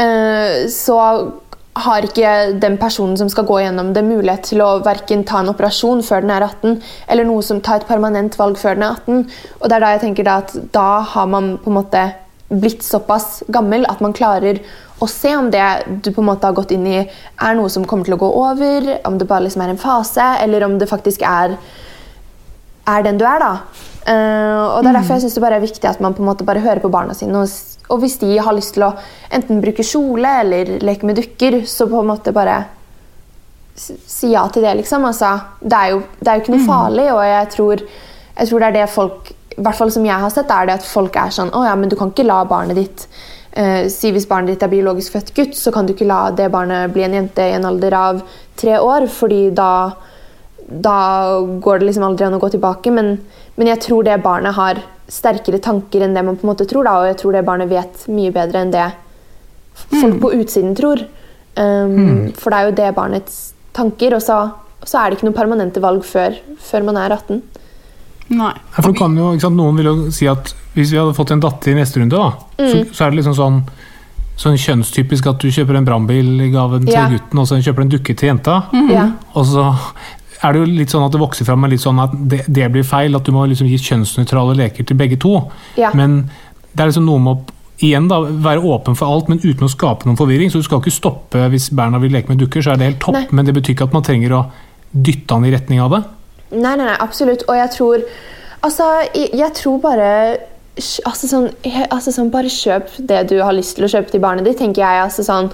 [0.00, 0.98] øh, så
[1.74, 5.50] har ikke den personen som skal gå gjennom det, mulighet til å verken ta en
[5.50, 6.76] operasjon før den er 18,
[7.10, 9.24] eller noe som tar et permanent valg før den er 18.
[9.58, 12.04] Og det er da jeg tenker da at da har man på en måte
[12.54, 14.60] blitt såpass gammel at man klarer
[15.02, 15.64] å se om det
[16.04, 18.28] du på en måte har gått inn i, er noe som kommer til å gå
[18.44, 21.56] over, om det bare liksom er en fase, eller om det faktisk er,
[22.90, 23.42] er den du er.
[23.42, 23.52] da.
[24.04, 26.28] Uh, og Det er derfor jeg synes det bare er viktig at man på en
[26.28, 27.40] måte bare hører på barna sine.
[27.40, 28.94] Og, og hvis de har lyst til å
[29.34, 32.62] enten bruke kjole eller leke med dukker, så på en måte bare
[33.74, 35.04] si ja til det, liksom.
[35.08, 37.86] Altså, det, er jo, det er jo ikke noe farlig, og jeg tror,
[38.36, 40.78] jeg tror det er det folk i hvert fall som jeg har sett, er det
[40.80, 43.04] at folk er sånn Å ja, men du kan ikke la barnet ditt
[43.56, 46.50] eh, Si hvis barnet ditt er biologisk født gutt, så kan du ikke la det
[46.52, 48.24] barnet bli en jente i en alder av
[48.60, 49.70] tre år, fordi da
[50.64, 52.92] da går det liksom aldri an å gå tilbake.
[52.94, 53.18] Men,
[53.56, 54.80] men jeg tror det barnet har
[55.12, 56.86] sterkere tanker enn det man på en måte tror.
[56.88, 58.88] Da, og jeg tror det barnet vet mye bedre enn det
[59.74, 61.04] folk på utsiden tror.
[61.54, 63.40] Um, For det er jo det barnets
[63.76, 64.16] tanker.
[64.16, 64.38] Og så,
[64.82, 67.42] så er det ikke noen permanente valg før, før man er 18.
[68.30, 68.52] Nei.
[68.56, 71.14] Ja, For du kan jo, ikke sant, Noen vil jo si at hvis vi hadde
[71.14, 72.70] fått en datter i neste runde, da, Mm.
[72.70, 73.62] så, så er det liksom sånn
[74.36, 77.04] Sånn kjønnstypisk at du kjøper en brannbil i gaven til Ja.
[77.08, 78.64] gutten, og så kjøper du en dukke til jenta.
[78.90, 79.04] Ja.
[79.36, 79.62] Og så
[80.42, 82.66] er det jo litt sånn at det vokser fram med litt sånn at det, det
[82.72, 85.36] blir feil, at du må liksom gi kjønnsnøytrale leker til begge to.
[85.78, 85.92] Ja.
[85.94, 86.30] Men
[86.74, 87.40] det er liksom noe med å
[87.78, 90.50] igjen da, være åpen for alt, men uten å skape noen forvirring.
[90.50, 93.00] Så du skal ikke stoppe hvis Berna vil leke med dukker, så er det helt
[93.06, 93.14] topp.
[93.14, 93.26] Nei.
[93.30, 94.50] Men det betyr ikke at man trenger å
[94.92, 96.02] dytte han i retning av det.
[96.50, 97.46] Nei, nei, nei, absolutt.
[97.48, 98.06] Og jeg tror
[98.64, 100.10] Altså, jeg, tror bare
[101.04, 101.50] altså sånn,
[101.92, 104.80] altså sånn, Bare kjøp det du har lyst til å kjøpe til barnet ditt, tenker
[104.80, 105.02] jeg.
[105.04, 105.50] altså sånn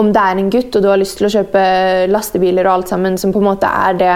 [0.00, 1.64] Om det er en gutt og du har lyst til å kjøpe
[2.08, 4.14] lastebiler og alt sammen, som på en måte er det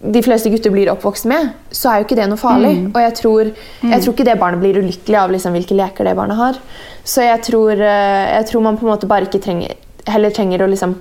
[0.00, 2.72] de fleste gutter blir oppvokst med, så er jo ikke det noe farlig.
[2.88, 3.50] Og jeg tror,
[3.84, 6.60] jeg tror ikke det barnet blir ulykkelig av liksom, hvilke leker det barnet har.
[7.04, 9.74] Så jeg tror, eh, jeg tror man på en måte bare ikke trenger,
[10.08, 10.96] heller trenger å liksom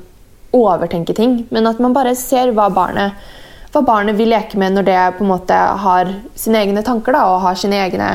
[0.59, 3.15] overtenke ting, men at man bare ser hva barnet,
[3.73, 5.53] hva barnet vil leke med når det på en måte
[5.83, 8.09] har sine egne tanker da, og har sine egne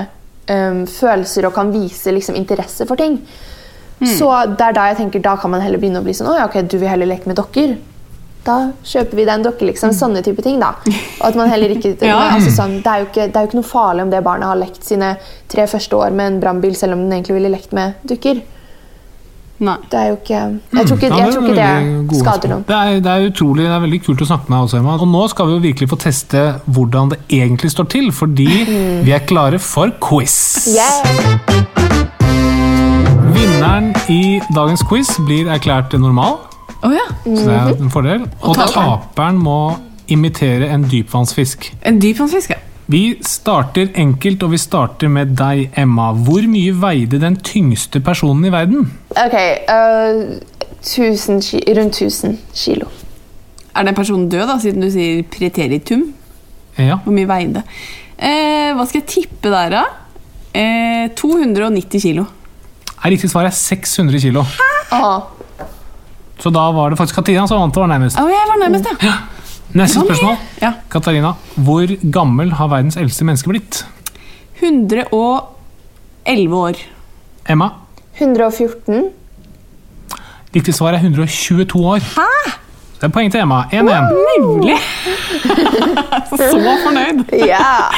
[0.50, 3.20] um, følelser og kan vise liksom, interesse for ting.
[4.05, 4.26] Så
[4.59, 6.46] det er da jeg tenker, da kan man heller begynne å bli sånn Å ja,
[6.50, 7.76] ok, du vil heller leke med dokker.
[8.44, 9.64] Da kjøper vi den en dokke.
[9.70, 10.59] liksom, Sånne type ting.
[10.61, 10.74] da.
[10.84, 12.18] Og at man heller ikke, Ja.
[12.34, 14.59] altså, sånn, det, er ikke, det er jo ikke noe farlig om det barnet har
[14.61, 15.14] lekt sine
[15.48, 18.42] tre første år med en brannbil, selv om den egentlig ville lekt med dukker.
[19.65, 19.77] Nei.
[19.91, 21.55] Det er jo ikke Jeg tror ikke, Ja, jeg tror ikke
[22.11, 22.65] det skader noen.
[22.69, 24.97] Det er, det er utrolig, det er veldig kult å snakke med deg også, Emma.
[25.01, 26.43] Og nå skal vi jo virkelig få teste
[26.77, 28.49] hvordan det egentlig står til, fordi
[29.07, 30.37] vi er klare for quiz.
[30.75, 31.65] Yeah.
[33.35, 36.43] Vinneren i dagens quiz blir erklært normal,
[36.85, 37.07] Å ja.
[37.25, 38.29] så det er en fordel.
[38.45, 39.59] Og taperen må
[40.12, 41.71] imitere en dypvannsfisk.
[41.89, 42.61] En dypvannsfisk, ja.
[42.95, 46.12] Vi starter enkelt, og vi starter med deg, Emma.
[46.14, 48.84] Hvor mye veide den tyngste personen i verden?
[49.18, 49.34] Ok,
[49.66, 51.40] uh, tusen,
[51.74, 52.86] rundt 1000 kilo.
[53.74, 56.07] Er den personen død, da, siden du sier preteritum?
[56.78, 57.01] Ja.
[57.03, 57.64] Hvor mye veide?
[58.14, 59.84] Uh, hva skal jeg tippe der, da?
[60.55, 62.28] Uh, 290 kilo.
[63.01, 64.47] Er Riktig svar er 600 kilo.
[64.55, 64.72] Hæ?
[64.95, 65.14] Aha.
[66.38, 68.22] Så da var det faktisk Katina som vant og var nærmest.
[68.22, 69.11] Å, jeg var nærmest, ja.
[69.11, 69.43] ja.
[69.75, 70.37] Neste spørsmål.
[70.62, 70.72] ja.
[70.91, 73.81] Katarina, hvor gammel har verdens eldste menneske blitt?
[74.61, 76.79] 111 år.
[77.51, 77.68] Emma,
[78.20, 79.11] 114.
[80.55, 81.99] riktig svar er 122 år.
[81.99, 82.53] Hæ?
[83.01, 83.64] Det er poeng til Emma.
[83.72, 84.14] 1-1.
[84.39, 84.77] Nemlig!
[86.39, 87.25] Så fornøyd.
[87.47, 87.91] Ja.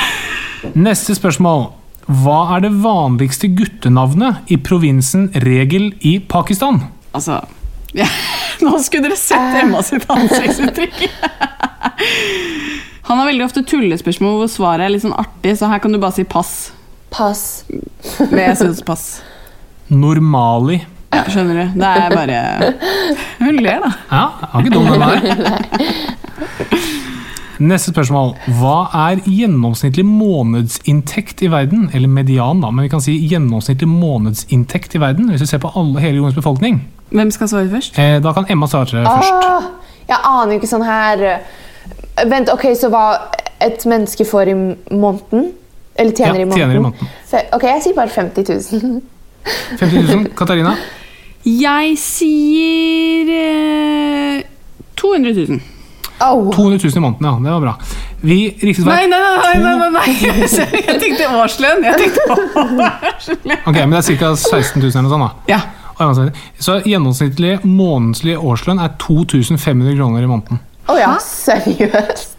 [0.74, 1.68] Neste spørsmål.
[2.06, 6.80] Hva er det vanligste guttenavnet i provinsen Regel i Pakistan?
[7.14, 7.40] Altså
[7.96, 8.06] ja.
[8.64, 11.04] Nå skulle dere sett Emma sitt ansiktsuttrykk.
[13.06, 16.00] Han har veldig ofte tullespørsmål hvor svaret er litt sånn artig, så her kan du
[16.02, 16.72] bare si pass.
[17.14, 17.64] Pass.
[18.18, 19.04] Men jeg syns pass.
[19.92, 20.80] Normali.
[21.14, 21.76] Ja, skjønner du?
[21.78, 22.38] Det er bare
[23.38, 23.92] Hun ler, da.
[24.10, 25.20] Ja, jeg har ikke dum den der.
[27.56, 28.34] Neste spørsmål.
[28.58, 28.74] Hva
[29.06, 31.86] er gjennomsnittlig månedsinntekt i verden?
[31.96, 35.30] Eller median, da, men vi kan si gjennomsnittlig månedsinntekt i verden.
[35.32, 36.82] Hvis vi ser på alle, hele jordens befolkning.
[37.14, 37.96] Hvem skal svare først?
[38.02, 39.46] Eh, da kan Emma svare først.
[39.46, 39.70] Åh,
[40.10, 41.24] jeg aner ikke sånn her
[42.24, 43.04] Vent, ok, så hva
[43.60, 45.50] et menneske får i måneden?
[45.96, 46.58] Eller tjener, Ja, i, måneden?
[46.60, 47.08] tjener i måneden.
[47.56, 49.00] Ok, jeg sier bare 50 000.
[49.80, 50.26] 50 000.
[50.36, 50.74] Katarina?
[51.46, 54.42] Jeg sier eh,
[54.96, 55.60] 200 000.
[56.24, 56.48] Oh.
[56.54, 57.34] 200 000 i måneden, ja.
[57.44, 57.74] Det var bra.
[58.24, 58.96] Vi, riktig svar.
[58.96, 59.58] Nei, nei, nei!
[59.60, 60.06] nei, nei, nei.
[60.88, 61.84] Jeg tenkte årslønn.
[61.84, 62.20] Jeg tenkte
[62.64, 63.58] årslønn.
[63.60, 64.32] Ok, men det er ca.
[64.34, 65.52] 16 000 eller noe sånt, da.
[65.52, 65.60] Ja.
[66.60, 70.60] Så gjennomsnittlig månedslig årslønn er 2500 kroner i måneden.
[70.86, 72.32] Å ja, seriøst?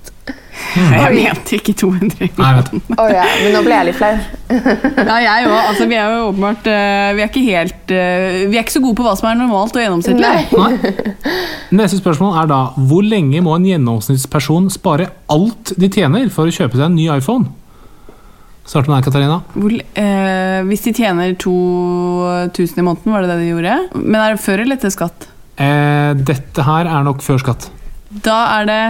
[0.78, 2.30] Jeg mente ikke 200.
[2.36, 2.68] kroner.
[2.98, 4.14] Oh, ja, men nå ble jeg litt flau.
[4.50, 5.56] Ja, jeg òg.
[5.58, 8.82] Altså, vi er jo åpenbart eh, Vi er ikke helt eh, Vi er ikke så
[8.84, 10.32] gode på hva som er normalt og gjennomsnittlig.
[10.58, 10.94] Nei.
[11.80, 16.56] Neste spørsmål er da Hvor lenge må en gjennomsnittsperson spare alt de tjener for å
[16.58, 17.52] kjøpe seg en ny iPhone?
[18.68, 19.38] Start med deg, Katarina.
[19.56, 23.78] Hvor, eh, hvis de tjener 2000 i måneden, var det det de gjorde?
[23.96, 25.30] Men er det før eller etter skatt?
[25.56, 27.70] Eh, dette her er nok før skatt.
[28.26, 28.82] Da er det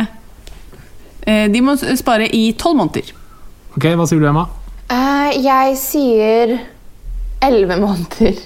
[1.27, 3.13] eh, De må spare i tolv måneder.
[3.77, 4.47] Ok, Hva sier du, Emma?
[4.87, 6.57] Uh, jeg sier
[7.43, 8.37] elleve måneder.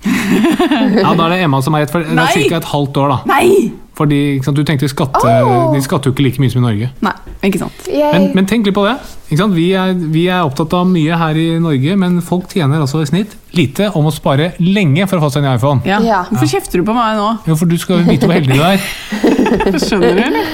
[1.00, 2.60] Ja, Da er det Emma som er rett, for det er ca.
[2.60, 3.10] et halvt år.
[3.12, 3.72] da Nei!
[4.00, 5.74] Fordi ikke sant, du tenkte skatte, oh.
[5.74, 6.86] De skatter jo ikke like mye som i Norge.
[7.04, 7.12] Nei,
[7.44, 7.88] ikke sant.
[7.92, 8.94] Men, men tenk litt på det.
[9.28, 9.52] Ikke sant?
[9.58, 13.10] Vi, er, vi er opptatt av mye her i Norge, men folk tjener altså i
[13.10, 15.84] snitt lite om å spare lenge for å få seg en iPhone.
[15.84, 15.98] Ja.
[16.06, 16.22] Ja.
[16.30, 17.28] Hvorfor kjefter du på meg nå?
[17.50, 18.88] Jo, for du skal vite hvor heldig du er.
[19.84, 20.48] Skjønner du, eller?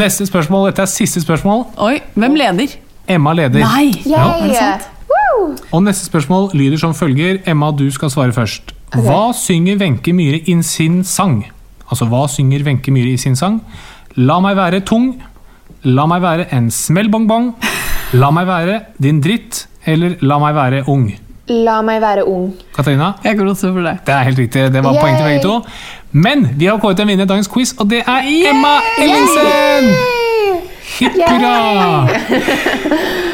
[0.00, 1.66] Neste spørsmål, dette er siste spørsmål.
[1.84, 2.80] Oi, hvem leder?
[3.10, 3.60] Emma leder.
[3.60, 3.90] Nei!
[4.08, 4.90] Ja, er det sant?
[5.74, 7.42] Og neste spørsmål lyder som følger.
[7.48, 8.72] Emma, du skal svare først.
[8.96, 11.42] Hva synger Wenche Myhre i sin sang?
[11.90, 13.60] Altså, hva synger Wenche Myhre i sin sang?
[14.16, 15.12] La meg være tung.
[15.84, 17.50] La meg være en smellbongbong.
[18.20, 19.66] La meg være din dritt.
[19.86, 21.08] Eller la meg være ung.
[21.50, 22.52] La meg være ung.
[22.76, 23.14] Katarina?
[23.24, 23.96] Jeg går også for det.
[24.06, 24.68] Det er helt riktig.
[24.72, 25.00] Det var Yay!
[25.02, 25.58] poeng til begge to.
[26.12, 30.18] Men vi har kåret en vinner i dagens quiz, og det er Emma Ellingsen!
[30.98, 32.08] Hipp hurra!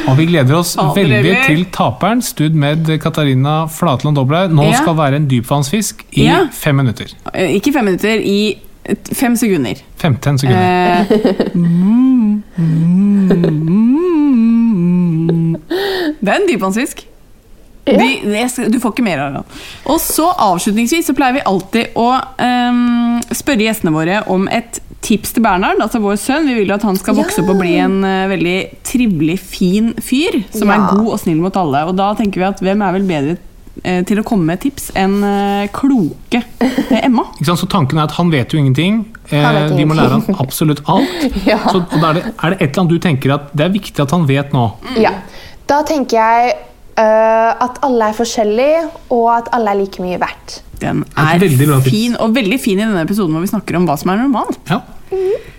[0.07, 1.03] Og vi gleder oss Aldri.
[1.09, 4.51] veldig til taperen, stud med Katarina Flatland Doblaug.
[4.55, 4.77] Nå Ja.
[4.83, 6.47] skal være en dypvannsfisk i Ja.
[6.53, 7.07] fem minutter.
[7.35, 8.59] Eh, Ikke fem minutter, i
[9.13, 9.75] fem sekunder.
[9.99, 11.07] 15 sekunder.
[11.11, 11.17] Eh,
[11.55, 12.43] mm,
[13.47, 15.57] mm,
[16.21, 17.05] Det er en dypvannsfisk.
[17.87, 18.09] De,
[18.73, 19.45] du får ikke mer av den.
[19.87, 22.09] Og så avslutningsvis så pleier vi alltid å
[22.43, 26.49] um, spørre gjestene våre om et tips til Bernhard, altså vår sønn.
[26.51, 29.93] Vi vil jo at han skal vokse opp og bli en uh, veldig trivelig, fin
[30.03, 30.77] fyr som Ja.
[30.81, 31.85] er god og snill mot alle.
[31.87, 34.91] Og da tenker vi at hvem er vel bedre uh, til å komme med tips
[34.99, 36.43] enn uh, kloke
[36.99, 37.29] Emma?
[37.39, 37.63] Ikke sant?
[37.63, 39.05] Så tanken er at han vet jo ingenting.
[39.31, 41.27] Eh, vet vi må lære han absolutt alt.
[41.51, 41.59] Ja.
[41.71, 44.03] Så da er, det, er det et eller annet du tenker at det er viktig
[44.03, 44.69] at han vet nå?
[45.03, 45.17] Ja.
[45.71, 46.57] Da tenker jeg
[46.97, 48.79] at alle er forskjellige,
[49.13, 50.63] og at alle er like mye verdt.
[50.81, 53.99] Den er er fin, og veldig fin i denne episoden hvor vi snakker om hva
[54.01, 54.57] som er normalt.
[54.71, 54.81] Ja.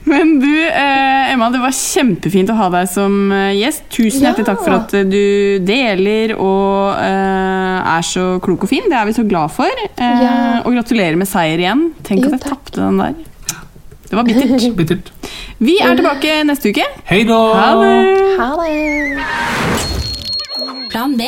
[0.08, 3.86] Men du, eh, Emma, det var kjempefint å ha deg som eh, gjest.
[3.96, 4.30] Tusen Ja.
[4.32, 8.84] hjertelig takk for at eh, du deler og eh, er så klok og fin.
[8.92, 9.72] Det er vi så glad for.
[9.72, 10.36] Eh, Ja.
[10.66, 11.88] Og gratulerer med seier igjen.
[12.04, 12.64] Tenk Jo, at jeg takk.
[12.68, 13.14] tapte den der.
[14.08, 14.68] Det var bittert.
[14.80, 15.12] Bittert.
[15.60, 16.84] Vi er tilbake neste uke.
[17.10, 17.40] Hei da!
[17.58, 17.98] Ha det!
[18.40, 18.78] Ha det!
[20.92, 21.24] Plan B.